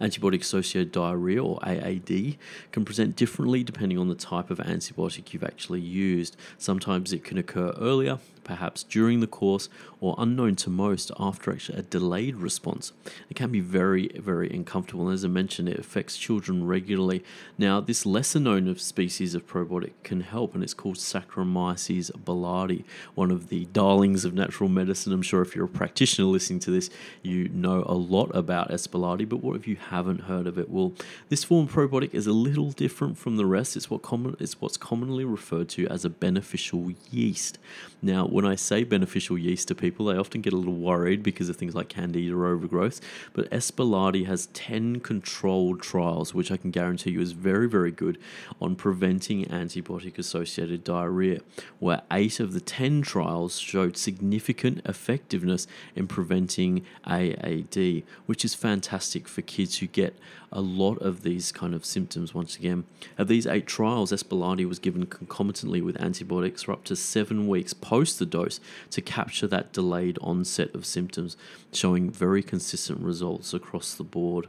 Antibiotic 0.00 0.40
associated 0.40 0.92
diarrhea, 0.92 1.42
or 1.42 1.58
AAD, 1.62 2.36
can 2.72 2.84
present 2.84 3.16
differently 3.16 3.62
depending 3.62 3.98
on 3.98 4.08
the 4.08 4.14
type 4.14 4.50
of 4.50 4.58
antibiotic 4.58 5.32
you've 5.32 5.44
actually 5.44 5.80
used. 5.80 6.36
Sometimes 6.58 7.12
it 7.12 7.22
can 7.24 7.38
occur 7.38 7.72
earlier, 7.78 8.18
perhaps 8.48 8.82
during 8.82 9.20
the 9.20 9.26
course, 9.26 9.68
or 10.00 10.14
unknown 10.16 10.56
to 10.56 10.70
most 10.70 11.10
after 11.20 11.50
a 11.50 11.82
delayed 11.82 12.36
response. 12.36 12.92
It 13.28 13.36
can 13.36 13.52
be 13.52 13.60
very, 13.60 14.08
very 14.16 14.48
uncomfortable. 14.50 15.06
And 15.06 15.14
as 15.14 15.24
I 15.24 15.28
mentioned, 15.28 15.68
it 15.68 15.78
affects 15.78 16.16
children 16.16 16.66
regularly. 16.66 17.22
Now, 17.58 17.80
this 17.80 18.06
lesser 18.06 18.40
known 18.40 18.66
of 18.66 18.80
species 18.80 19.34
of 19.34 19.46
probiotic 19.46 19.92
can 20.02 20.22
help, 20.22 20.54
and 20.54 20.64
it's 20.64 20.72
called 20.72 20.96
Saccharomyces 20.96 22.10
boulardii, 22.12 22.84
one 23.14 23.30
of 23.30 23.50
the 23.50 23.66
darlings 23.66 24.24
of 24.24 24.32
natural 24.32 24.70
medicine. 24.70 25.12
I'm 25.12 25.20
sure 25.20 25.42
if 25.42 25.54
you're 25.54 25.66
a 25.66 25.68
practitioner 25.68 26.28
listening 26.28 26.60
to 26.60 26.70
this, 26.70 26.88
you 27.22 27.50
know 27.50 27.84
a 27.86 27.94
lot 27.94 28.34
about 28.34 28.70
S. 28.70 28.86
but 28.86 29.42
what 29.42 29.56
if 29.56 29.68
you 29.68 29.76
haven't 29.76 30.22
heard 30.22 30.46
of 30.46 30.58
it? 30.58 30.70
Well, 30.70 30.94
this 31.28 31.44
form 31.44 31.66
of 31.66 31.72
probiotic 31.72 32.14
is 32.14 32.26
a 32.26 32.32
little 32.32 32.70
different 32.70 33.18
from 33.18 33.36
the 33.36 33.44
rest. 33.44 33.76
It's 33.76 33.90
what 33.90 34.00
common 34.00 34.36
it's 34.40 34.58
what's 34.58 34.78
commonly 34.78 35.24
referred 35.24 35.68
to 35.70 35.86
as 35.88 36.06
a 36.06 36.10
beneficial 36.10 36.92
yeast. 37.10 37.58
Now, 38.00 38.26
when 38.38 38.46
I 38.46 38.54
say 38.54 38.84
beneficial 38.84 39.36
yeast 39.36 39.66
to 39.66 39.74
people, 39.74 40.06
they 40.06 40.16
often 40.16 40.42
get 40.42 40.52
a 40.52 40.56
little 40.56 40.76
worried 40.76 41.24
because 41.24 41.48
of 41.48 41.56
things 41.56 41.74
like 41.74 41.88
candida 41.88 42.32
or 42.32 42.46
overgrowth. 42.46 43.00
But 43.32 43.48
S. 43.50 43.72
boulardii 43.72 44.26
has 44.26 44.46
10 44.52 45.00
controlled 45.00 45.82
trials, 45.82 46.34
which 46.34 46.52
I 46.52 46.56
can 46.56 46.70
guarantee 46.70 47.10
you 47.10 47.20
is 47.20 47.32
very, 47.32 47.68
very 47.68 47.90
good 47.90 48.16
on 48.60 48.76
preventing 48.76 49.46
antibiotic 49.46 50.18
associated 50.18 50.84
diarrhea, 50.84 51.40
where 51.80 52.02
eight 52.12 52.38
of 52.38 52.52
the 52.52 52.60
10 52.60 53.02
trials 53.02 53.58
showed 53.58 53.96
significant 53.96 54.82
effectiveness 54.86 55.66
in 55.96 56.06
preventing 56.06 56.86
AAD, 57.08 58.04
which 58.26 58.44
is 58.44 58.54
fantastic 58.54 59.26
for 59.26 59.42
kids 59.42 59.78
who 59.78 59.88
get 59.88 60.16
a 60.52 60.60
lot 60.60 60.96
of 60.98 61.22
these 61.22 61.52
kind 61.52 61.74
of 61.74 61.84
symptoms 61.84 62.34
once 62.34 62.56
again. 62.56 62.84
Of 63.18 63.28
these 63.28 63.46
eight 63.46 63.66
trials, 63.66 64.12
S. 64.12 64.22
boulardii 64.22 64.66
was 64.66 64.78
given 64.78 65.06
concomitantly 65.06 65.82
with 65.82 66.00
antibiotics 66.00 66.62
for 66.62 66.72
up 66.72 66.84
to 66.84 66.96
seven 66.96 67.48
weeks 67.48 67.74
post 67.74 68.18
the 68.18 68.26
dose 68.28 68.60
to 68.90 69.00
capture 69.00 69.46
that 69.46 69.72
delayed 69.72 70.18
onset 70.20 70.74
of 70.74 70.86
symptoms, 70.86 71.36
showing 71.72 72.10
very 72.10 72.42
consistent 72.42 73.00
results 73.00 73.52
across 73.52 73.94
the 73.94 74.04
board. 74.04 74.46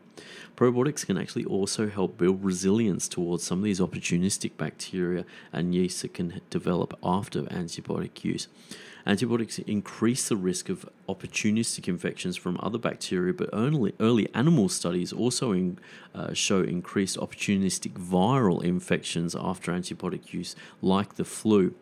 Probiotics 0.56 1.06
can 1.06 1.18
actually 1.18 1.46
also 1.46 1.88
help 1.90 2.18
build 2.18 2.44
resilience 2.44 3.08
towards 3.08 3.44
some 3.44 3.60
of 3.60 3.64
these 3.64 3.80
opportunistic 3.80 4.58
bacteria 4.58 5.26
and 5.54 5.74
yeast 5.74 6.02
that 6.02 6.14
can 6.14 6.42
develop 6.50 6.98
after 7.04 7.44
antibiotic 7.44 8.24
use. 8.24 8.48
Antibiotics 9.06 9.60
increase 9.60 10.28
the 10.28 10.36
risk 10.36 10.70
of 10.70 10.88
opportunistic 11.08 11.88
infections 11.88 12.36
from 12.36 12.60
other 12.62 12.78
bacteria, 12.78 13.34
but 13.34 13.50
early, 13.54 13.94
early 14.00 14.28
animal 14.36 14.70
studies 14.70 15.14
also 15.14 15.52
in, 15.52 15.80
uh, 16.14 16.34
show 16.34 16.62
increased 16.62 17.18
opportunistic 17.18 17.94
viral 17.94 18.64
infections 18.64 19.36
after 19.36 19.72
antibiotic 19.72 20.34
use, 20.34 20.56
like 20.82 21.16
the 21.16 21.26
flu. 21.26 21.74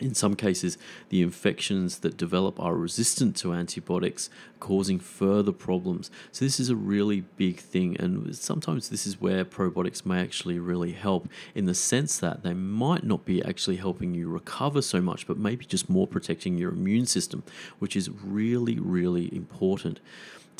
In 0.00 0.14
some 0.14 0.34
cases, 0.34 0.78
the 1.10 1.22
infections 1.22 1.98
that 1.98 2.16
develop 2.16 2.58
are 2.58 2.74
resistant 2.74 3.36
to 3.36 3.52
antibiotics, 3.52 4.30
causing 4.58 4.98
further 4.98 5.52
problems. 5.52 6.10
So, 6.32 6.44
this 6.44 6.58
is 6.58 6.70
a 6.70 6.76
really 6.76 7.20
big 7.36 7.58
thing, 7.58 7.96
and 8.00 8.34
sometimes 8.34 8.88
this 8.88 9.06
is 9.06 9.20
where 9.20 9.44
probiotics 9.44 10.06
may 10.06 10.20
actually 10.20 10.58
really 10.58 10.92
help 10.92 11.28
in 11.54 11.66
the 11.66 11.74
sense 11.74 12.18
that 12.18 12.42
they 12.42 12.54
might 12.54 13.04
not 13.04 13.24
be 13.24 13.44
actually 13.44 13.76
helping 13.76 14.14
you 14.14 14.28
recover 14.28 14.80
so 14.80 15.00
much, 15.00 15.26
but 15.26 15.38
maybe 15.38 15.66
just 15.66 15.90
more 15.90 16.06
protecting 16.06 16.56
your 16.56 16.72
immune 16.72 17.06
system, 17.06 17.42
which 17.78 17.94
is 17.94 18.10
really, 18.10 18.78
really 18.80 19.34
important. 19.34 20.00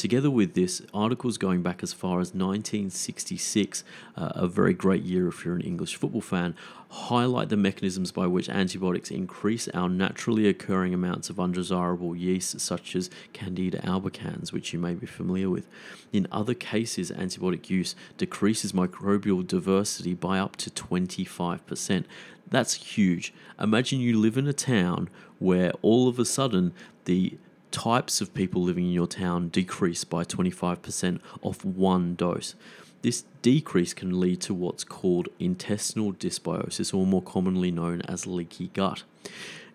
Together 0.02 0.32
with 0.32 0.54
this, 0.54 0.82
articles 0.92 1.38
going 1.38 1.62
back 1.62 1.80
as 1.80 1.92
far 1.92 2.18
as 2.18 2.35
1966, 2.35 3.85
uh, 4.16 4.32
a 4.35 4.49
very 4.49 4.75
great 4.75 5.04
year 5.04 5.28
if 5.28 5.44
you're 5.44 5.54
an 5.54 5.61
English 5.61 5.94
football 5.94 6.21
fan, 6.21 6.56
highlight 6.88 7.50
the 7.50 7.56
mechanisms 7.56 8.11
by 8.11 8.26
which 8.26 8.49
antibiotics 8.49 9.12
increase 9.12 9.68
our 9.68 9.88
naturally 9.88 10.49
occurring 10.49 10.92
amounts 10.92 11.30
of 11.30 11.38
undesirable 11.38 12.16
yeasts, 12.16 12.61
such 12.64 12.97
as 12.97 13.11
Candida 13.32 13.78
albicans, 13.82 14.52
which 14.52 14.73
you 14.73 14.80
may 14.80 14.92
be 14.92 15.06
familiar 15.06 15.49
with. 15.49 15.68
In 16.12 16.26
other 16.32 16.54
cases, 16.54 17.12
antibiotic 17.12 17.71
use 17.71 17.94
decreases 18.18 18.73
microbial 18.73 19.47
diversity 19.47 20.14
by 20.14 20.40
up 20.40 20.56
to 20.56 20.68
25%. 20.68 22.06
That's 22.50 22.75
huge. 22.75 23.32
Imagine 23.61 24.00
you 24.00 24.18
live 24.18 24.37
in 24.37 24.49
a 24.49 24.52
town 24.52 25.09
where 25.38 25.71
all 25.80 26.09
of 26.09 26.18
a 26.18 26.25
sudden 26.25 26.73
the 27.04 27.38
types 27.73 28.21
of 28.21 28.35
people 28.35 28.62
living 28.62 28.85
in 28.85 28.93
your 28.93 29.07
town 29.07 29.49
decrease 29.49 30.05
by 30.05 30.25
25% 30.25 31.21
off 31.43 31.64
one 31.64 32.14
dose. 32.14 32.55
This 33.02 33.25
decrease 33.43 33.95
can 33.95 34.21
lead 34.21 34.41
to 34.43 34.55
what's 34.55 34.85
called 34.85 35.29
intestinal 35.41 36.12
dysbiosis, 36.12 36.95
or 36.95 37.05
more 37.05 37.23
commonly 37.23 37.73
known 37.73 38.02
as 38.02 38.29
leaky 38.29 38.69
gut. 38.69 39.02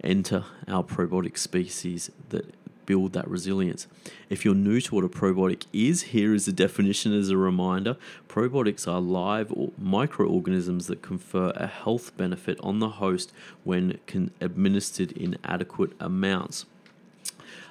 Enter 0.02 0.46
our 0.68 0.84
probiotic 0.84 1.38
species 1.38 2.10
that 2.30 2.54
build 2.86 3.12
that 3.14 3.28
resilience. 3.28 3.86
If 4.30 4.46
you're 4.46 4.56
new 4.56 4.80
to 4.80 4.96
what 4.96 5.04
a 5.04 5.10
probiotic 5.10 5.66
is, 5.74 6.04
here 6.04 6.34
is 6.34 6.46
the 6.46 6.54
definition 6.54 7.14
as 7.14 7.30
a 7.30 7.36
reminder. 7.38 7.98
Probiotics 8.30 8.88
are 8.88 9.02
live 9.02 9.52
or 9.52 9.74
microorganisms 9.78 10.88
that 10.88 11.02
confer 11.02 11.52
a 11.56 11.68
health 11.68 12.16
benefit 12.16 12.58
on 12.62 12.80
the 12.80 12.90
host 12.90 13.34
when 13.66 14.00
administered 14.40 15.12
in 15.12 15.38
adequate 15.44 15.92
amounts. 16.00 16.66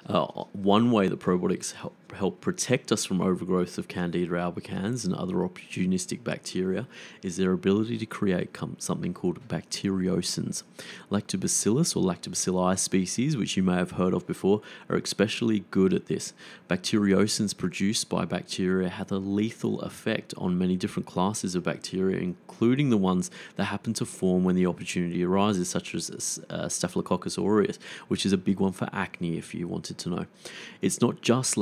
Uh, 0.07 0.45
one 0.53 0.89
way 0.91 1.07
that 1.09 1.19
probiotics 1.19 1.73
help, 1.73 2.06
help 2.17 2.41
protect 2.41 2.91
us 2.91 3.05
from 3.05 3.21
overgrowth 3.21 3.77
of 3.77 3.87
Candida 3.87 4.31
albicans 4.33 5.05
and 5.05 5.13
other 5.13 5.35
opportunistic 5.35 6.23
bacteria 6.23 6.87
is 7.21 7.37
their 7.37 7.51
ability 7.51 7.97
to 7.97 8.05
create 8.05 8.53
com- 8.53 8.75
something 8.79 9.13
called 9.13 9.47
bacteriocins. 9.47 10.63
Lactobacillus 11.11 11.95
or 11.95 12.03
Lactobacilli 12.03 12.77
species, 12.77 13.37
which 13.37 13.55
you 13.55 13.63
may 13.63 13.75
have 13.75 13.91
heard 13.91 14.13
of 14.13 14.25
before, 14.27 14.61
are 14.89 14.97
especially 14.97 15.65
good 15.71 15.93
at 15.93 16.07
this. 16.07 16.33
Bacteriocins 16.69 17.55
produced 17.55 18.09
by 18.09 18.25
bacteria 18.25 18.89
have 18.89 19.11
a 19.11 19.17
lethal 19.17 19.79
effect 19.81 20.33
on 20.37 20.57
many 20.57 20.75
different 20.75 21.05
classes 21.05 21.55
of 21.55 21.63
bacteria, 21.63 22.17
including 22.17 22.89
the 22.89 22.97
ones 22.97 23.29
that 23.55 23.65
happen 23.65 23.93
to 23.93 24.05
form 24.05 24.43
when 24.43 24.55
the 24.55 24.65
opportunity 24.65 25.23
arises, 25.23 25.69
such 25.69 25.93
as 25.93 26.39
uh, 26.49 26.67
Staphylococcus 26.67 27.37
aureus, 27.37 27.77
which 28.07 28.25
is 28.25 28.33
a 28.33 28.37
big 28.37 28.59
one 28.59 28.71
for 28.71 28.89
acne 28.91 29.37
if 29.37 29.53
you 29.53 29.67
wanted 29.67 29.97
to 29.99 30.09
know. 30.09 30.25
It's 30.81 30.99
not 30.99 31.21
just 31.21 31.57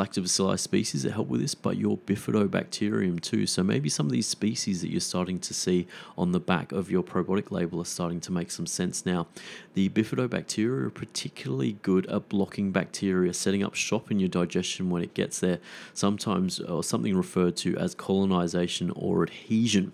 species 0.53 1.03
that 1.03 1.13
help 1.13 1.27
with 1.27 1.41
this, 1.41 1.55
but 1.55 1.77
your 1.77 1.97
bifidobacterium 1.97 3.19
too. 3.19 3.47
So 3.47 3.63
maybe 3.63 3.89
some 3.89 4.05
of 4.05 4.11
these 4.11 4.27
species 4.27 4.81
that 4.81 4.91
you're 4.91 5.01
starting 5.01 5.39
to 5.39 5.53
see 5.53 5.87
on 6.17 6.31
the 6.31 6.39
back 6.39 6.71
of 6.71 6.91
your 6.91 7.01
probiotic 7.01 7.49
label 7.49 7.81
are 7.81 7.85
starting 7.85 8.19
to 8.21 8.31
make 8.31 8.51
some 8.51 8.67
sense 8.67 9.05
now. 9.05 9.27
The 9.73 9.89
bifidobacteria 9.89 10.85
are 10.85 10.89
particularly 10.91 11.73
good 11.81 12.05
at 12.05 12.29
blocking 12.29 12.71
bacteria 12.71 13.33
setting 13.33 13.63
up 13.63 13.75
shop 13.75 14.11
in 14.11 14.19
your 14.19 14.29
digestion 14.29 14.89
when 14.89 15.01
it 15.01 15.13
gets 15.13 15.39
there, 15.39 15.59
sometimes 15.93 16.59
or 16.59 16.83
something 16.83 17.15
referred 17.15 17.55
to 17.57 17.75
as 17.77 17.95
colonization 17.95 18.91
or 18.95 19.23
adhesion. 19.23 19.93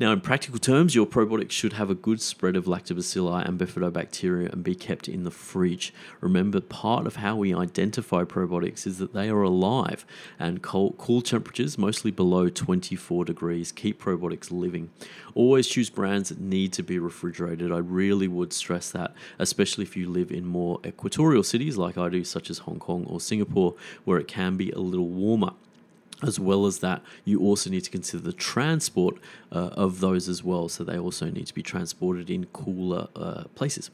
Now, 0.00 0.10
in 0.10 0.22
practical 0.22 0.58
terms, 0.58 0.94
your 0.94 1.06
probiotics 1.06 1.50
should 1.50 1.74
have 1.74 1.90
a 1.90 1.94
good 1.94 2.22
spread 2.22 2.56
of 2.56 2.64
lactobacilli 2.64 3.46
and 3.46 3.58
bifidobacteria 3.58 4.50
and 4.50 4.64
be 4.64 4.74
kept 4.74 5.06
in 5.06 5.24
the 5.24 5.30
fridge. 5.30 5.92
Remember, 6.22 6.62
part 6.62 7.06
of 7.06 7.16
how 7.16 7.36
we 7.36 7.54
identify 7.54 8.24
probiotics 8.24 8.86
is 8.86 8.96
that 8.98 9.12
they 9.12 9.28
are 9.28 9.42
alive, 9.42 10.06
and 10.38 10.62
cold, 10.62 10.96
cool 10.96 11.20
temperatures, 11.20 11.76
mostly 11.76 12.10
below 12.10 12.48
24 12.48 13.26
degrees, 13.26 13.70
keep 13.70 14.02
probiotics 14.02 14.50
living. 14.50 14.90
Always 15.34 15.68
choose 15.68 15.90
brands 15.90 16.30
that 16.30 16.40
need 16.40 16.72
to 16.72 16.82
be 16.82 16.98
refrigerated. 16.98 17.70
I 17.70 17.78
really 17.78 18.28
would 18.28 18.54
stress 18.54 18.90
that, 18.92 19.12
especially 19.38 19.84
if 19.84 19.94
you 19.94 20.08
live 20.08 20.32
in 20.32 20.46
more 20.46 20.80
equatorial 20.86 21.42
cities 21.42 21.76
like 21.76 21.98
I 21.98 22.08
do, 22.08 22.24
such 22.24 22.48
as 22.48 22.58
Hong 22.58 22.78
Kong 22.78 23.04
or 23.06 23.20
Singapore, 23.20 23.74
where 24.04 24.18
it 24.18 24.26
can 24.26 24.56
be 24.56 24.70
a 24.70 24.78
little 24.78 25.08
warmer 25.08 25.52
as 26.22 26.38
well 26.38 26.66
as 26.66 26.78
that, 26.78 27.02
you 27.24 27.40
also 27.40 27.70
need 27.70 27.84
to 27.84 27.90
consider 27.90 28.22
the 28.22 28.32
transport 28.32 29.16
uh, 29.50 29.70
of 29.72 30.00
those 30.00 30.28
as 30.28 30.42
well. 30.42 30.68
So 30.68 30.84
they 30.84 30.98
also 30.98 31.30
need 31.30 31.46
to 31.46 31.54
be 31.54 31.62
transported 31.62 32.30
in 32.30 32.46
cooler 32.46 33.08
uh, 33.16 33.44
places. 33.54 33.90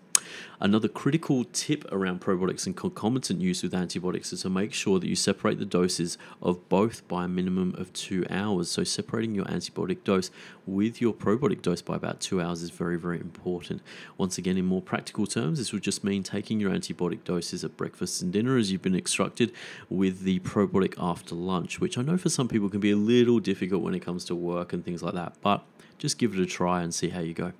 Another 0.60 0.88
critical 0.88 1.44
tip 1.44 1.84
around 1.92 2.20
probiotics 2.20 2.66
and 2.66 2.76
concomitant 2.76 3.40
use 3.40 3.62
with 3.62 3.72
antibiotics 3.72 4.32
is 4.32 4.42
to 4.42 4.50
make 4.50 4.72
sure 4.72 4.98
that 4.98 5.06
you 5.06 5.14
separate 5.14 5.60
the 5.60 5.64
doses 5.64 6.18
of 6.42 6.68
both 6.68 7.06
by 7.06 7.26
a 7.26 7.28
minimum 7.28 7.76
of 7.78 7.92
two 7.92 8.26
hours. 8.28 8.68
So, 8.68 8.82
separating 8.82 9.36
your 9.36 9.44
antibiotic 9.44 10.02
dose 10.02 10.32
with 10.66 11.00
your 11.00 11.14
probiotic 11.14 11.62
dose 11.62 11.80
by 11.80 11.94
about 11.94 12.18
two 12.18 12.42
hours 12.42 12.62
is 12.62 12.70
very, 12.70 12.98
very 12.98 13.20
important. 13.20 13.82
Once 14.16 14.36
again, 14.36 14.58
in 14.58 14.64
more 14.64 14.82
practical 14.82 15.28
terms, 15.28 15.58
this 15.58 15.72
would 15.72 15.82
just 15.82 16.02
mean 16.02 16.24
taking 16.24 16.58
your 16.58 16.72
antibiotic 16.72 17.22
doses 17.22 17.62
at 17.62 17.76
breakfast 17.76 18.20
and 18.20 18.32
dinner 18.32 18.56
as 18.56 18.72
you've 18.72 18.82
been 18.82 18.96
instructed, 18.96 19.52
with 19.88 20.22
the 20.22 20.40
probiotic 20.40 20.94
after 20.98 21.36
lunch, 21.36 21.80
which 21.80 21.96
I 21.96 22.02
know 22.02 22.18
for 22.18 22.30
some 22.30 22.48
people 22.48 22.68
can 22.68 22.80
be 22.80 22.90
a 22.90 22.96
little 22.96 23.38
difficult 23.38 23.82
when 23.82 23.94
it 23.94 24.00
comes 24.00 24.24
to 24.24 24.34
work 24.34 24.72
and 24.72 24.84
things 24.84 25.04
like 25.04 25.14
that, 25.14 25.34
but 25.40 25.64
just 25.98 26.18
give 26.18 26.34
it 26.34 26.40
a 26.40 26.46
try 26.46 26.82
and 26.82 26.94
see 26.94 27.10
how 27.10 27.20
you 27.20 27.34
go. 27.34 27.52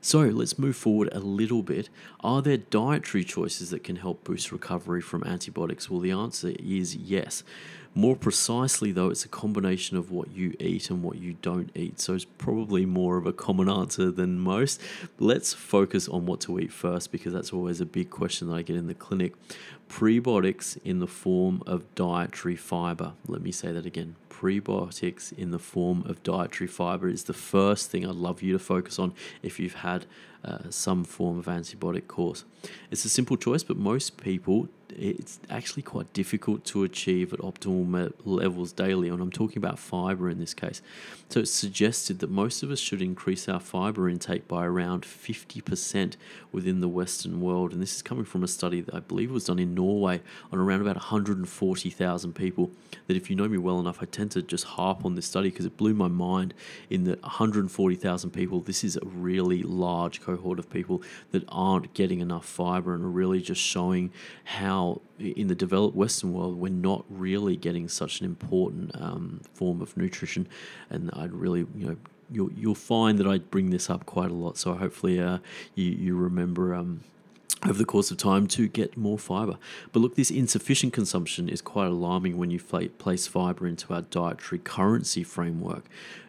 So 0.00 0.20
let's 0.20 0.58
move 0.58 0.76
forward 0.76 1.08
a 1.12 1.18
little 1.18 1.62
bit. 1.62 1.88
Are 2.20 2.42
there 2.42 2.58
dietary 2.58 3.24
choices 3.24 3.70
that 3.70 3.84
can 3.84 3.96
help 3.96 4.22
boost 4.24 4.52
recovery 4.52 5.00
from 5.00 5.24
antibiotics? 5.24 5.88
Well, 5.88 6.00
the 6.00 6.10
answer 6.10 6.52
is 6.58 6.94
yes. 6.94 7.42
More 7.96 8.16
precisely, 8.16 8.90
though, 8.90 9.08
it's 9.08 9.24
a 9.24 9.28
combination 9.28 9.96
of 9.96 10.10
what 10.10 10.32
you 10.32 10.56
eat 10.58 10.90
and 10.90 11.00
what 11.00 11.18
you 11.18 11.36
don't 11.42 11.70
eat. 11.76 12.00
So 12.00 12.14
it's 12.14 12.24
probably 12.24 12.84
more 12.84 13.16
of 13.16 13.24
a 13.24 13.32
common 13.32 13.68
answer 13.68 14.10
than 14.10 14.40
most. 14.40 14.80
Let's 15.20 15.52
focus 15.52 16.08
on 16.08 16.26
what 16.26 16.40
to 16.42 16.58
eat 16.58 16.72
first 16.72 17.12
because 17.12 17.32
that's 17.32 17.52
always 17.52 17.80
a 17.80 17.86
big 17.86 18.10
question 18.10 18.48
that 18.48 18.56
I 18.56 18.62
get 18.62 18.74
in 18.74 18.88
the 18.88 18.94
clinic. 18.94 19.34
Prebiotics 19.88 20.76
in 20.84 20.98
the 20.98 21.06
form 21.06 21.62
of 21.66 21.94
dietary 21.94 22.56
fiber. 22.56 23.12
Let 23.28 23.42
me 23.42 23.52
say 23.52 23.70
that 23.70 23.86
again. 23.86 24.16
Prebiotics 24.28 25.32
in 25.32 25.52
the 25.52 25.60
form 25.60 26.02
of 26.04 26.20
dietary 26.24 26.66
fiber 26.66 27.08
is 27.08 27.24
the 27.24 27.32
first 27.32 27.92
thing 27.92 28.04
I'd 28.04 28.16
love 28.16 28.42
you 28.42 28.52
to 28.54 28.58
focus 28.58 28.98
on 28.98 29.14
if 29.40 29.60
you've 29.60 29.74
had 29.74 30.06
uh, 30.44 30.58
some 30.68 31.04
form 31.04 31.38
of 31.38 31.46
antibiotic 31.46 32.08
course. 32.08 32.44
It's 32.90 33.04
a 33.04 33.08
simple 33.08 33.36
choice, 33.36 33.62
but 33.62 33.76
most 33.76 34.16
people 34.16 34.68
it's 34.96 35.40
actually 35.50 35.82
quite 35.82 36.12
difficult 36.12 36.64
to 36.66 36.84
achieve 36.84 37.32
at 37.32 37.40
optimal 37.40 37.86
me- 37.86 38.12
levels 38.24 38.72
daily. 38.72 39.08
And 39.08 39.20
I'm 39.20 39.30
talking 39.30 39.58
about 39.58 39.78
fiber 39.78 40.28
in 40.28 40.38
this 40.38 40.54
case. 40.54 40.82
So 41.28 41.40
it's 41.40 41.50
suggested 41.50 42.20
that 42.20 42.30
most 42.30 42.62
of 42.62 42.70
us 42.70 42.78
should 42.78 43.02
increase 43.02 43.48
our 43.48 43.60
fiber 43.60 44.08
intake 44.08 44.46
by 44.46 44.64
around 44.64 45.02
50% 45.02 46.16
within 46.52 46.80
the 46.80 46.88
Western 46.88 47.40
world. 47.40 47.72
And 47.72 47.82
this 47.82 47.96
is 47.96 48.02
coming 48.02 48.24
from 48.24 48.44
a 48.44 48.48
study 48.48 48.80
that 48.82 48.94
I 48.94 49.00
believe 49.00 49.30
was 49.30 49.46
done 49.46 49.58
in 49.58 49.74
Norway 49.74 50.20
on 50.52 50.58
around 50.58 50.80
about 50.80 50.96
140,000 50.96 52.32
people. 52.34 52.70
That 53.06 53.16
if 53.16 53.30
you 53.30 53.36
know 53.36 53.48
me 53.48 53.58
well 53.58 53.80
enough, 53.80 53.98
I 54.00 54.06
tend 54.06 54.30
to 54.32 54.42
just 54.42 54.64
harp 54.64 55.04
on 55.04 55.14
this 55.14 55.26
study 55.26 55.50
because 55.50 55.66
it 55.66 55.76
blew 55.76 55.94
my 55.94 56.08
mind 56.08 56.54
in 56.88 57.04
that 57.04 57.20
140,000 57.22 58.30
people. 58.30 58.60
This 58.60 58.84
is 58.84 58.96
a 58.96 59.04
really 59.04 59.62
large 59.62 60.20
cohort 60.20 60.58
of 60.58 60.70
people 60.70 61.02
that 61.32 61.44
aren't 61.48 61.94
getting 61.94 62.20
enough 62.20 62.46
fiber 62.46 62.94
and 62.94 63.04
are 63.04 63.08
really 63.08 63.40
just 63.40 63.60
showing 63.60 64.12
how 64.44 64.83
in 65.18 65.46
the 65.48 65.54
developed 65.54 65.96
Western 65.96 66.32
world 66.32 66.58
we're 66.58 66.72
not 66.90 67.04
really 67.08 67.56
getting 67.56 67.88
such 67.88 68.20
an 68.20 68.26
important 68.26 68.90
um, 69.00 69.40
form 69.52 69.80
of 69.80 69.96
nutrition. 69.96 70.48
And 70.90 71.10
I'd 71.12 71.32
really, 71.32 71.66
you 71.76 71.86
know, 71.86 71.96
you'll 72.30 72.52
you'll 72.52 72.74
find 72.74 73.18
that 73.18 73.26
I 73.26 73.38
bring 73.38 73.70
this 73.70 73.90
up 73.90 74.06
quite 74.06 74.30
a 74.30 74.34
lot. 74.34 74.56
So 74.56 74.74
hopefully, 74.74 75.20
uh, 75.20 75.38
you 75.74 75.90
you 75.90 76.16
remember 76.16 76.74
um, 76.74 77.00
over 77.64 77.78
the 77.78 77.84
course 77.84 78.10
of 78.10 78.16
time 78.18 78.46
to 78.48 78.68
get 78.68 78.96
more 78.96 79.18
fiber. 79.18 79.56
But 79.92 80.00
look, 80.00 80.16
this 80.16 80.30
insufficient 80.30 80.92
consumption 80.92 81.48
is 81.48 81.62
quite 81.62 81.86
alarming 81.86 82.36
when 82.36 82.50
you 82.50 82.60
place 82.60 83.26
fiber 83.26 83.66
into 83.66 83.92
our 83.94 84.02
dietary 84.02 84.58
currency 84.58 85.22
framework, 85.22 85.84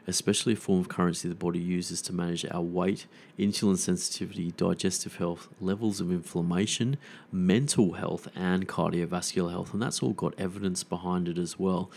especially 0.07 0.53
a 0.53 0.55
form 0.57 0.79
of 0.79 0.89
currency 0.89 1.27
the 1.27 1.35
body 1.35 1.59
uses 1.59 2.01
to 2.03 2.13
manage 2.13 2.45
our 2.51 2.61
weight, 2.61 3.05
insulin 3.37 3.77
sensitivity, 3.77 4.51
digestive 4.51 5.17
health, 5.17 5.47
levels 5.59 5.99
of 5.99 6.11
inflammation, 6.11 6.97
mental 7.31 7.93
health, 7.93 8.27
and 8.35 8.67
cardiovascular 8.67 9.51
health. 9.51 9.73
And 9.73 9.81
that's 9.81 10.01
all 10.01 10.13
got 10.13 10.33
evidence 10.37 10.83
behind 10.83 11.27
it 11.27 11.37
as 11.37 11.59
well. 11.59 11.89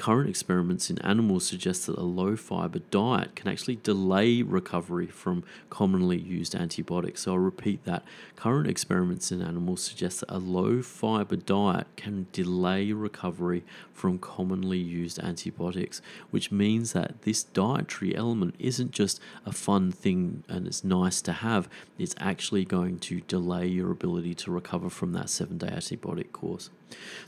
Current 0.00 0.30
experiments 0.30 0.88
in 0.88 0.98
animals 1.00 1.44
suggest 1.44 1.86
that 1.86 1.98
a 1.98 2.02
low 2.02 2.34
fiber 2.34 2.78
diet 2.78 3.36
can 3.36 3.48
actually 3.48 3.76
delay 3.76 4.40
recovery 4.40 5.08
from 5.08 5.44
commonly 5.68 6.16
used 6.18 6.54
antibiotics. 6.54 7.20
So 7.20 7.32
I'll 7.32 7.38
repeat 7.38 7.84
that. 7.84 8.02
Current 8.34 8.66
experiments 8.66 9.30
in 9.30 9.42
animals 9.42 9.82
suggest 9.82 10.20
that 10.20 10.30
a 10.30 10.38
low 10.38 10.80
fiber 10.80 11.36
diet 11.36 11.86
can 11.96 12.28
delay 12.32 12.92
recovery 12.92 13.62
from 13.92 14.18
commonly 14.18 14.78
used 14.78 15.18
antibiotics, 15.18 16.00
which 16.30 16.50
means 16.50 16.94
that 16.94 17.20
this 17.22 17.42
dietary 17.52 18.14
element 18.14 18.54
isn't 18.58 18.92
just 18.92 19.20
a 19.44 19.52
fun 19.52 19.92
thing 19.92 20.44
and 20.48 20.66
it's 20.66 20.84
nice 20.84 21.20
to 21.22 21.32
have, 21.32 21.68
it's 21.98 22.14
actually 22.18 22.64
going 22.64 22.98
to 23.00 23.20
delay 23.22 23.66
your 23.66 23.90
ability 23.90 24.34
to 24.34 24.50
recover 24.50 24.90
from 24.90 25.12
that 25.12 25.30
seven 25.30 25.58
day 25.58 25.68
antibiotic 25.68 26.32
course. 26.32 26.70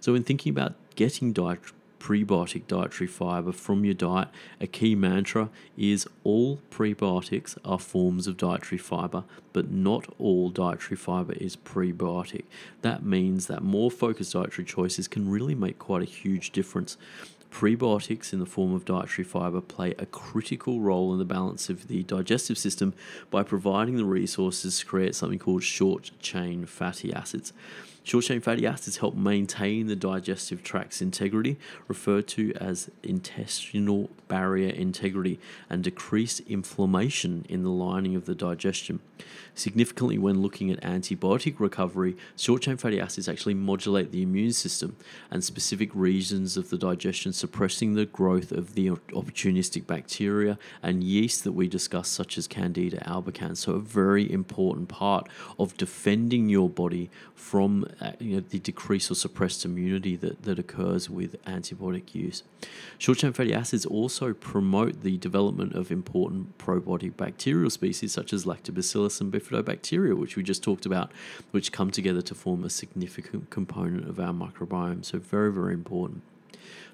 So, 0.00 0.14
in 0.14 0.24
thinking 0.24 0.50
about 0.50 0.74
getting 0.96 1.32
diet 1.32 1.60
prebiotic 2.02 2.66
dietary 2.66 3.06
fiber 3.06 3.52
from 3.52 3.84
your 3.84 3.94
diet, 3.94 4.28
a 4.60 4.66
key 4.66 4.94
mantra 4.94 5.48
is 5.76 6.06
all 6.24 6.58
prebiotics 6.68 7.56
are 7.64 7.78
forms 7.78 8.26
of 8.26 8.36
dietary 8.36 8.78
fiber, 8.78 9.22
but 9.52 9.70
not 9.70 10.12
all 10.18 10.50
dietary 10.50 10.96
fiber 10.96 11.34
is 11.34 11.54
prebiotic. 11.54 12.42
That 12.80 13.04
means 13.04 13.46
that 13.46 13.62
more 13.62 13.88
focused 13.88 14.32
dietary 14.32 14.64
choices 14.64 15.06
can 15.06 15.30
really 15.30 15.54
make 15.54 15.78
quite 15.78 16.02
a 16.02 16.06
huge 16.06 16.50
difference. 16.50 16.96
Prebiotics 17.52 18.32
in 18.32 18.38
the 18.38 18.46
form 18.46 18.74
of 18.74 18.84
dietary 18.86 19.24
fiber 19.24 19.60
play 19.60 19.94
a 19.98 20.06
critical 20.06 20.80
role 20.80 21.12
in 21.12 21.18
the 21.18 21.24
balance 21.24 21.68
of 21.68 21.86
the 21.86 22.02
digestive 22.02 22.56
system 22.56 22.94
by 23.30 23.42
providing 23.42 23.96
the 23.96 24.06
resources 24.06 24.78
to 24.78 24.86
create 24.86 25.14
something 25.14 25.38
called 25.38 25.62
short 25.62 26.10
chain 26.18 26.64
fatty 26.64 27.12
acids. 27.12 27.52
Short 28.04 28.24
chain 28.24 28.40
fatty 28.40 28.66
acids 28.66 28.96
help 28.96 29.14
maintain 29.14 29.86
the 29.86 29.94
digestive 29.94 30.64
tract's 30.64 31.00
integrity, 31.00 31.56
referred 31.86 32.26
to 32.28 32.52
as 32.54 32.90
intestinal 33.04 34.10
barrier 34.26 34.70
integrity, 34.70 35.38
and 35.70 35.84
decrease 35.84 36.40
inflammation 36.40 37.46
in 37.48 37.62
the 37.62 37.70
lining 37.70 38.16
of 38.16 38.26
the 38.26 38.34
digestion. 38.34 38.98
Significantly, 39.54 40.18
when 40.18 40.42
looking 40.42 40.70
at 40.72 40.80
antibiotic 40.80 41.60
recovery, 41.60 42.16
short 42.36 42.62
chain 42.62 42.76
fatty 42.76 42.98
acids 42.98 43.28
actually 43.28 43.54
modulate 43.54 44.10
the 44.10 44.22
immune 44.22 44.52
system 44.52 44.96
and 45.30 45.44
specific 45.44 45.90
regions 45.94 46.56
of 46.56 46.70
the 46.70 46.78
digestion, 46.78 47.32
suppressing 47.32 47.94
the 47.94 48.06
growth 48.06 48.50
of 48.50 48.74
the 48.74 48.88
opportunistic 48.88 49.86
bacteria 49.86 50.58
and 50.82 51.04
yeast 51.04 51.44
that 51.44 51.52
we 51.52 51.68
discuss, 51.68 52.08
such 52.08 52.36
as 52.36 52.48
Candida 52.48 52.98
albicans. 53.06 53.58
So, 53.58 53.74
a 53.74 53.78
very 53.78 54.30
important 54.30 54.88
part 54.88 55.28
of 55.56 55.76
defending 55.76 56.48
your 56.48 56.68
body 56.68 57.10
from 57.34 57.86
Uh, 58.00 58.12
you 58.18 58.36
know, 58.36 58.40
the 58.40 58.58
decrease 58.58 59.10
or 59.10 59.14
suppressed 59.14 59.64
immunity 59.64 60.16
that, 60.16 60.42
that 60.42 60.58
occurs 60.58 61.08
with 61.10 61.42
antibiotic 61.44 62.14
use. 62.14 62.42
Short 62.98 63.18
chain 63.18 63.32
fatty 63.32 63.54
acids 63.54 63.86
also 63.86 64.32
promote 64.32 65.02
the 65.02 65.18
development 65.18 65.74
of 65.74 65.90
important 65.90 66.58
probiotic 66.58 67.16
bacterial 67.16 67.70
species 67.70 68.12
such 68.12 68.32
as 68.32 68.44
lactobacillus 68.44 69.20
and 69.20 69.32
bifidobacteria, 69.32 70.16
which 70.16 70.36
we 70.36 70.42
just 70.42 70.62
talked 70.62 70.86
about, 70.86 71.12
which 71.50 71.72
come 71.72 71.90
together 71.90 72.22
to 72.22 72.34
form 72.34 72.64
a 72.64 72.70
significant 72.70 73.50
component 73.50 74.08
of 74.08 74.18
our 74.18 74.32
microbiome. 74.32 75.04
So, 75.04 75.18
very, 75.18 75.52
very 75.52 75.74
important. 75.74 76.22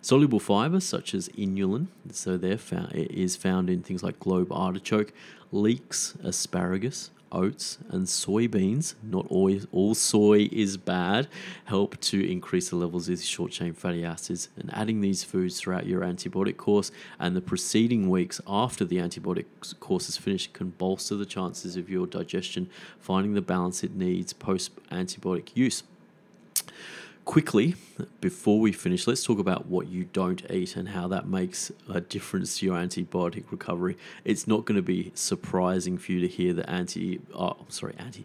Soluble 0.00 0.38
fibers 0.38 0.84
such 0.84 1.14
as 1.14 1.28
inulin, 1.30 1.88
so 2.12 2.36
they're 2.36 2.58
found, 2.58 2.92
is 2.94 3.36
found 3.36 3.68
in 3.68 3.82
things 3.82 4.02
like 4.02 4.20
globe 4.20 4.52
artichoke, 4.52 5.12
leeks, 5.50 6.14
asparagus, 6.22 7.10
oats, 7.32 7.78
and 7.88 8.06
soybeans, 8.06 8.94
not 9.02 9.26
always 9.28 9.66
all 9.72 9.94
soy 9.94 10.48
is 10.52 10.76
bad, 10.76 11.28
help 11.64 12.00
to 12.00 12.30
increase 12.30 12.70
the 12.70 12.76
levels 12.76 13.08
of 13.08 13.20
short 13.22 13.52
chain 13.52 13.72
fatty 13.72 14.04
acids. 14.04 14.48
And 14.56 14.70
adding 14.72 15.00
these 15.00 15.24
foods 15.24 15.60
throughout 15.60 15.86
your 15.86 16.02
antibiotic 16.02 16.56
course. 16.56 16.90
And 17.18 17.36
the 17.36 17.40
preceding 17.40 18.08
weeks 18.08 18.40
after 18.46 18.84
the 18.84 18.96
antibiotic 18.96 19.46
course 19.80 20.08
is 20.08 20.16
finished 20.16 20.52
can 20.52 20.70
bolster 20.70 21.16
the 21.16 21.26
chances 21.26 21.76
of 21.76 21.88
your 21.88 22.06
digestion 22.06 22.68
finding 22.98 23.34
the 23.34 23.40
balance 23.40 23.82
it 23.82 23.94
needs 23.94 24.32
post 24.32 24.70
antibiotic 24.90 25.50
use 25.54 25.82
quickly, 27.28 27.74
before 28.22 28.58
we 28.58 28.72
finish, 28.72 29.06
let's 29.06 29.22
talk 29.22 29.38
about 29.38 29.66
what 29.66 29.86
you 29.86 30.02
don't 30.14 30.50
eat 30.50 30.76
and 30.76 30.88
how 30.88 31.06
that 31.06 31.28
makes 31.28 31.70
a 31.86 32.00
difference 32.00 32.58
to 32.58 32.64
your 32.64 32.74
antibiotic 32.74 33.44
recovery. 33.50 33.98
It's 34.24 34.46
not 34.46 34.64
going 34.64 34.76
to 34.76 34.82
be 34.82 35.12
surprising 35.14 35.98
for 35.98 36.12
you 36.12 36.20
to 36.20 36.26
hear 36.26 36.54
that 36.54 36.70
anti, 36.70 37.20
oh, 37.34 37.66
sorry, 37.68 37.94
anti, 37.98 38.24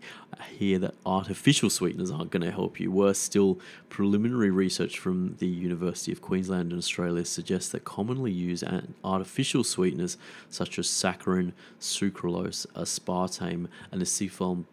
hear 0.57 0.79
that 0.79 0.95
artificial 1.05 1.69
sweeteners 1.69 2.11
aren't 2.11 2.31
going 2.31 2.43
to 2.43 2.51
help 2.51 2.79
you. 2.79 2.91
Worse 2.91 3.19
still, 3.19 3.59
preliminary 3.89 4.51
research 4.51 4.97
from 4.99 5.35
the 5.39 5.47
University 5.47 6.13
of 6.13 6.21
Queensland 6.21 6.71
in 6.71 6.77
Australia 6.77 7.25
suggests 7.25 7.73
that 7.73 7.83
commonly 7.83 8.31
used 8.31 8.63
artificial 9.03 9.65
sweeteners 9.65 10.17
such 10.49 10.79
as 10.79 10.87
saccharin, 10.87 11.51
sucralose, 11.77 12.65
aspartame, 12.67 13.67
and 13.91 14.01
acesulfame 14.01 14.63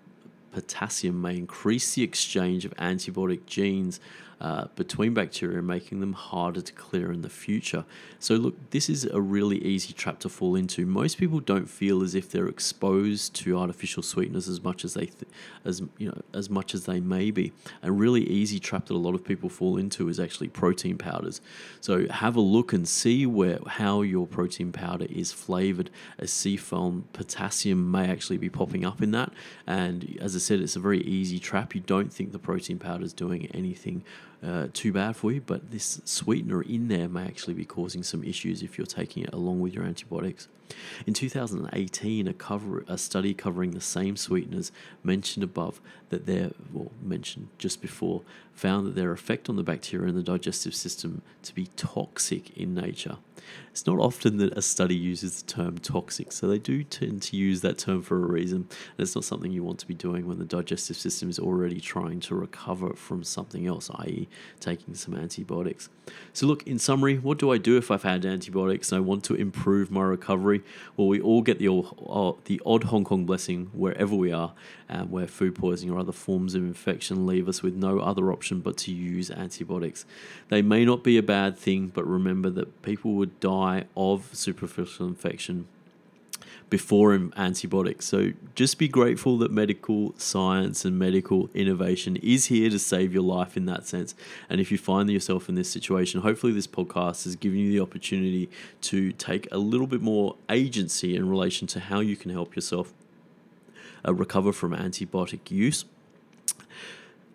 potassium 0.52 1.20
may 1.20 1.36
increase 1.36 1.94
the 1.94 2.02
exchange 2.02 2.64
of 2.64 2.74
antibiotic 2.76 3.46
genes 3.46 4.00
uh, 4.40 4.64
between 4.74 5.12
bacteria, 5.12 5.60
making 5.60 6.00
them 6.00 6.14
harder 6.14 6.62
to 6.62 6.72
clear 6.72 7.12
in 7.12 7.20
the 7.20 7.28
future. 7.28 7.84
So, 8.18 8.36
look, 8.36 8.70
this 8.70 8.88
is 8.88 9.04
a 9.04 9.20
really 9.20 9.58
easy 9.58 9.92
trap 9.92 10.18
to 10.20 10.30
fall 10.30 10.56
into. 10.56 10.86
Most 10.86 11.18
people 11.18 11.40
don't 11.40 11.68
feel 11.68 12.02
as 12.02 12.14
if 12.14 12.30
they're 12.30 12.48
exposed 12.48 13.34
to 13.34 13.58
artificial 13.58 14.02
sweeteners 14.02 14.48
as 14.48 14.62
much 14.62 14.82
as 14.82 14.94
they, 14.94 15.06
th- 15.06 15.30
as 15.64 15.82
you 15.98 16.08
know, 16.08 16.22
as 16.32 16.48
much 16.48 16.74
as 16.74 16.86
they 16.86 17.00
may 17.00 17.30
be. 17.30 17.52
A 17.82 17.92
really 17.92 18.22
easy 18.30 18.58
trap 18.58 18.86
that 18.86 18.94
a 18.94 18.96
lot 18.96 19.14
of 19.14 19.24
people 19.24 19.50
fall 19.50 19.76
into 19.76 20.08
is 20.08 20.18
actually 20.18 20.48
protein 20.48 20.96
powders. 20.96 21.42
So, 21.82 22.08
have 22.08 22.34
a 22.34 22.40
look 22.40 22.72
and 22.72 22.88
see 22.88 23.26
where 23.26 23.58
how 23.66 24.00
your 24.00 24.26
protein 24.26 24.72
powder 24.72 25.06
is 25.10 25.32
flavored. 25.32 25.90
Acesulfame 26.18 27.02
potassium 27.12 27.90
may 27.90 28.08
actually 28.10 28.38
be 28.38 28.48
popping 28.48 28.86
up 28.86 29.02
in 29.02 29.10
that, 29.10 29.32
and 29.66 30.16
as 30.18 30.34
I 30.34 30.38
said, 30.38 30.60
it's 30.60 30.76
a 30.76 30.80
very 30.80 31.02
easy 31.02 31.38
trap. 31.38 31.74
You 31.74 31.82
don't 31.82 32.10
think 32.10 32.32
the 32.32 32.38
protein 32.38 32.78
powder 32.78 33.04
is 33.04 33.12
doing 33.12 33.46
anything 33.48 34.02
uh, 34.42 34.68
too 34.72 34.92
bad 34.92 35.16
for 35.16 35.32
you, 35.32 35.40
but 35.40 35.70
this 35.70 36.00
sweetener 36.04 36.62
in 36.62 36.88
there 36.88 37.08
may 37.08 37.24
actually 37.24 37.54
be 37.54 37.64
causing 37.64 38.02
some 38.02 38.24
issues 38.24 38.62
if 38.62 38.78
you're 38.78 38.86
taking 38.86 39.22
it 39.22 39.34
along 39.34 39.60
with 39.60 39.74
your 39.74 39.84
antibiotics. 39.84 40.48
In 41.06 41.14
2018, 41.14 42.28
a 42.28 42.32
cover 42.32 42.84
a 42.86 42.96
study 42.96 43.34
covering 43.34 43.72
the 43.72 43.80
same 43.80 44.16
sweeteners 44.16 44.72
mentioned 45.02 45.42
above 45.42 45.80
that 46.10 46.26
their 46.26 46.52
well 46.72 46.92
mentioned 47.02 47.48
just 47.58 47.82
before 47.82 48.22
found 48.60 48.86
that 48.86 48.94
their 48.94 49.10
effect 49.10 49.48
on 49.48 49.56
the 49.56 49.62
bacteria 49.62 50.06
in 50.06 50.14
the 50.14 50.22
digestive 50.22 50.74
system 50.74 51.22
to 51.42 51.54
be 51.54 51.66
toxic 51.76 52.54
in 52.58 52.74
nature. 52.74 53.16
It's 53.70 53.86
not 53.86 53.98
often 53.98 54.38
that 54.38 54.56
a 54.56 54.62
study 54.62 54.94
uses 54.94 55.42
the 55.42 55.52
term 55.52 55.78
toxic, 55.78 56.32
so 56.32 56.48
they 56.48 56.58
do 56.58 56.82
tend 56.82 57.22
to 57.22 57.36
use 57.36 57.60
that 57.60 57.78
term 57.78 58.02
for 58.02 58.16
a 58.16 58.26
reason. 58.26 58.56
And 58.96 58.98
it's 58.98 59.14
not 59.14 59.24
something 59.24 59.52
you 59.52 59.62
want 59.62 59.78
to 59.80 59.86
be 59.86 59.94
doing 59.94 60.26
when 60.26 60.38
the 60.38 60.44
digestive 60.44 60.96
system 60.96 61.30
is 61.30 61.38
already 61.38 61.80
trying 61.80 62.20
to 62.20 62.34
recover 62.34 62.94
from 62.94 63.22
something 63.22 63.66
else, 63.66 63.90
i.e., 64.00 64.28
taking 64.58 64.94
some 64.94 65.14
antibiotics. 65.14 65.88
So, 66.32 66.46
look, 66.46 66.66
in 66.66 66.78
summary, 66.78 67.18
what 67.18 67.38
do 67.38 67.52
I 67.52 67.58
do 67.58 67.76
if 67.76 67.90
I've 67.90 68.02
had 68.02 68.26
antibiotics 68.26 68.90
and 68.90 68.98
I 68.98 69.00
want 69.00 69.22
to 69.24 69.34
improve 69.34 69.90
my 69.90 70.02
recovery? 70.02 70.62
Well, 70.96 71.06
we 71.06 71.20
all 71.20 71.42
get 71.42 71.58
the, 71.58 71.68
uh, 71.68 72.32
the 72.46 72.60
odd 72.66 72.84
Hong 72.84 73.04
Kong 73.04 73.24
blessing 73.24 73.70
wherever 73.72 74.14
we 74.14 74.32
are, 74.32 74.52
um, 74.88 75.10
where 75.10 75.28
food 75.28 75.54
poisoning 75.54 75.94
or 75.94 76.00
other 76.00 76.12
forms 76.12 76.54
of 76.54 76.62
infection 76.62 77.26
leave 77.26 77.48
us 77.48 77.62
with 77.62 77.74
no 77.74 78.00
other 78.00 78.32
option 78.32 78.49
option 78.50 78.60
but 78.60 78.76
to 78.76 78.92
use 78.92 79.30
antibiotics. 79.30 80.04
They 80.48 80.62
may 80.62 80.84
not 80.84 81.04
be 81.04 81.16
a 81.18 81.22
bad 81.22 81.56
thing, 81.56 81.92
but 81.94 82.06
remember 82.06 82.50
that 82.50 82.82
people 82.82 83.12
would 83.12 83.38
die 83.40 83.84
of 83.96 84.28
superficial 84.32 85.06
infection 85.06 85.66
before 86.68 87.12
antibiotics. 87.36 88.06
So 88.06 88.32
just 88.54 88.78
be 88.78 88.86
grateful 88.86 89.38
that 89.38 89.50
medical 89.50 90.14
science 90.18 90.84
and 90.84 90.98
medical 90.98 91.50
innovation 91.52 92.16
is 92.16 92.46
here 92.46 92.70
to 92.70 92.78
save 92.78 93.12
your 93.12 93.24
life 93.24 93.56
in 93.56 93.66
that 93.66 93.86
sense. 93.86 94.14
And 94.48 94.60
if 94.60 94.70
you 94.70 94.78
find 94.78 95.10
yourself 95.10 95.48
in 95.48 95.56
this 95.56 95.68
situation, 95.68 96.20
hopefully 96.20 96.52
this 96.52 96.68
podcast 96.68 97.24
has 97.24 97.34
given 97.34 97.58
you 97.58 97.72
the 97.72 97.80
opportunity 97.80 98.48
to 98.82 99.12
take 99.12 99.48
a 99.50 99.58
little 99.58 99.88
bit 99.88 100.00
more 100.00 100.36
agency 100.48 101.16
in 101.16 101.28
relation 101.28 101.66
to 101.68 101.80
how 101.80 102.00
you 102.00 102.16
can 102.16 102.30
help 102.30 102.54
yourself 102.54 102.92
uh, 104.06 104.14
recover 104.14 104.52
from 104.52 104.72
antibiotic 104.72 105.50
use. 105.50 105.84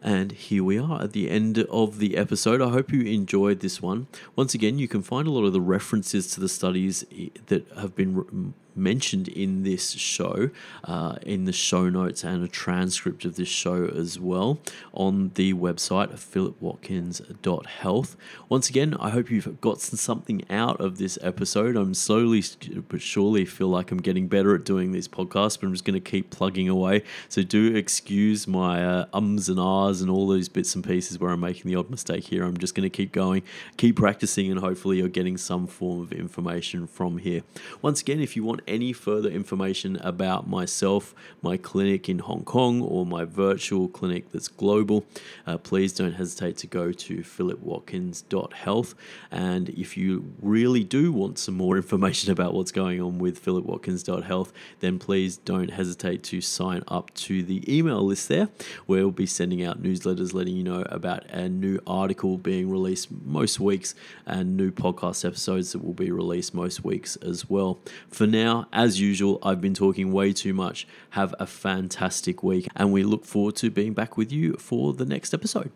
And 0.01 0.31
here 0.31 0.63
we 0.63 0.77
are 0.77 1.01
at 1.01 1.13
the 1.13 1.29
end 1.29 1.59
of 1.69 1.97
the 1.97 2.15
episode. 2.15 2.61
I 2.61 2.69
hope 2.69 2.91
you 2.91 3.01
enjoyed 3.01 3.61
this 3.61 3.81
one. 3.81 4.07
Once 4.35 4.53
again, 4.53 4.77
you 4.77 4.87
can 4.87 5.01
find 5.01 5.27
a 5.27 5.31
lot 5.31 5.45
of 5.45 5.53
the 5.53 5.61
references 5.61 6.27
to 6.33 6.39
the 6.39 6.49
studies 6.49 7.05
that 7.47 7.67
have 7.75 7.95
been 7.95 8.53
mentioned 8.75 9.27
in 9.27 9.63
this 9.63 9.91
show, 9.91 10.49
uh, 10.83 11.15
in 11.21 11.45
the 11.45 11.53
show 11.53 11.89
notes 11.89 12.23
and 12.23 12.43
a 12.43 12.47
transcript 12.47 13.25
of 13.25 13.35
this 13.35 13.47
show 13.47 13.85
as 13.85 14.19
well 14.19 14.59
on 14.93 15.31
the 15.35 15.53
website 15.53 16.11
of 16.13 16.19
philipwatkins.health. 16.19 18.17
Once 18.49 18.69
again, 18.69 18.95
I 18.99 19.09
hope 19.09 19.31
you've 19.31 19.61
got 19.61 19.81
something 19.81 20.43
out 20.49 20.79
of 20.79 20.97
this 20.97 21.17
episode. 21.21 21.75
I'm 21.75 21.93
slowly 21.93 22.43
but 22.87 23.01
surely 23.01 23.45
feel 23.45 23.67
like 23.67 23.91
I'm 23.91 24.01
getting 24.01 24.27
better 24.27 24.55
at 24.55 24.63
doing 24.63 24.91
these 24.91 25.07
podcasts, 25.07 25.59
but 25.59 25.67
I'm 25.67 25.73
just 25.73 25.85
going 25.85 25.93
to 25.93 25.99
keep 26.11 26.29
plugging 26.29 26.69
away. 26.69 27.03
So 27.29 27.43
do 27.43 27.75
excuse 27.75 28.47
my 28.47 28.83
uh, 28.85 29.05
ums 29.13 29.49
and 29.49 29.59
ahs 29.59 30.01
and 30.01 30.09
all 30.09 30.27
those 30.27 30.49
bits 30.49 30.75
and 30.75 30.83
pieces 30.83 31.19
where 31.19 31.31
I'm 31.31 31.39
making 31.39 31.69
the 31.69 31.75
odd 31.75 31.89
mistake 31.89 32.25
here. 32.25 32.43
I'm 32.43 32.57
just 32.57 32.75
going 32.75 32.83
to 32.83 32.89
keep 32.89 33.11
going, 33.11 33.43
keep 33.77 33.95
practicing, 33.95 34.51
and 34.51 34.59
hopefully 34.59 34.97
you're 34.97 35.07
getting 35.07 35.37
some 35.37 35.67
form 35.67 36.01
of 36.01 36.11
information 36.11 36.87
from 36.87 37.17
here. 37.17 37.43
Once 37.81 38.01
again, 38.01 38.19
if 38.19 38.35
you 38.35 38.43
want 38.43 38.61
any 38.67 38.93
further 38.93 39.29
information 39.29 39.97
about 39.97 40.47
myself, 40.47 41.13
my 41.41 41.57
clinic 41.57 42.09
in 42.09 42.19
Hong 42.19 42.43
Kong, 42.43 42.81
or 42.81 43.05
my 43.05 43.25
virtual 43.25 43.87
clinic 43.87 44.31
that's 44.31 44.47
global, 44.47 45.05
uh, 45.45 45.57
please 45.57 45.93
don't 45.93 46.13
hesitate 46.13 46.57
to 46.57 46.67
go 46.67 46.91
to 46.91 47.17
philipwatkins.health. 47.17 48.95
And 49.31 49.69
if 49.69 49.97
you 49.97 50.33
really 50.41 50.83
do 50.83 51.11
want 51.11 51.39
some 51.39 51.55
more 51.55 51.77
information 51.85 52.31
about 52.31 52.53
what's 52.53 52.71
going 52.71 53.01
on 53.01 53.19
with 53.19 53.43
philipwatkins.health, 53.43 54.53
then 54.79 54.99
please 54.99 55.37
don't 55.37 55.71
hesitate 55.71 56.23
to 56.23 56.41
sign 56.41 56.83
up 56.87 57.13
to 57.15 57.43
the 57.43 57.63
email 57.73 58.03
list 58.03 58.27
there, 58.29 58.49
where 58.85 59.01
we'll 59.01 59.11
be 59.11 59.25
sending 59.25 59.63
out 59.63 59.81
newsletters 59.81 60.33
letting 60.33 60.55
you 60.55 60.63
know 60.63 60.83
about 60.89 61.25
a 61.29 61.49
new 61.49 61.79
article 61.85 62.37
being 62.37 62.69
released 62.69 63.09
most 63.11 63.59
weeks 63.59 63.95
and 64.25 64.57
new 64.57 64.71
podcast 64.71 65.25
episodes 65.25 65.71
that 65.71 65.83
will 65.83 65.93
be 65.93 66.11
released 66.11 66.53
most 66.53 66.83
weeks 66.83 67.15
as 67.17 67.49
well. 67.49 67.79
For 68.09 68.27
now, 68.55 68.67
as 68.71 68.99
usual, 68.99 69.39
I've 69.43 69.59
been 69.59 69.73
talking 69.73 70.11
way 70.11 70.31
too 70.31 70.53
much. 70.53 70.87
Have 71.11 71.35
a 71.39 71.45
fantastic 71.45 72.41
week, 72.43 72.67
and 72.75 72.91
we 72.91 73.03
look 73.03 73.25
forward 73.25 73.55
to 73.57 73.69
being 73.69 73.93
back 73.93 74.17
with 74.17 74.31
you 74.31 74.53
for 74.53 74.93
the 74.93 75.05
next 75.05 75.33
episode. 75.33 75.71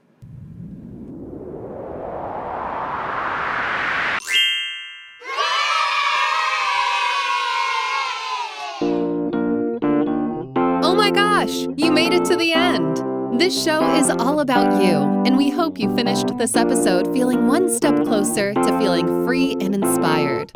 Oh 10.81 10.95
my 10.95 11.11
gosh, 11.11 11.67
you 11.75 11.91
made 11.91 12.13
it 12.13 12.23
to 12.25 12.35
the 12.37 12.53
end! 12.53 12.97
This 13.39 13.63
show 13.63 13.95
is 13.95 14.09
all 14.09 14.39
about 14.39 14.83
you, 14.83 15.23
and 15.25 15.37
we 15.37 15.49
hope 15.49 15.79
you 15.79 15.93
finished 15.95 16.37
this 16.37 16.55
episode 16.55 17.13
feeling 17.13 17.47
one 17.47 17.69
step 17.69 17.95
closer 18.03 18.53
to 18.53 18.79
feeling 18.79 19.25
free 19.25 19.55
and 19.61 19.75
inspired. 19.75 20.51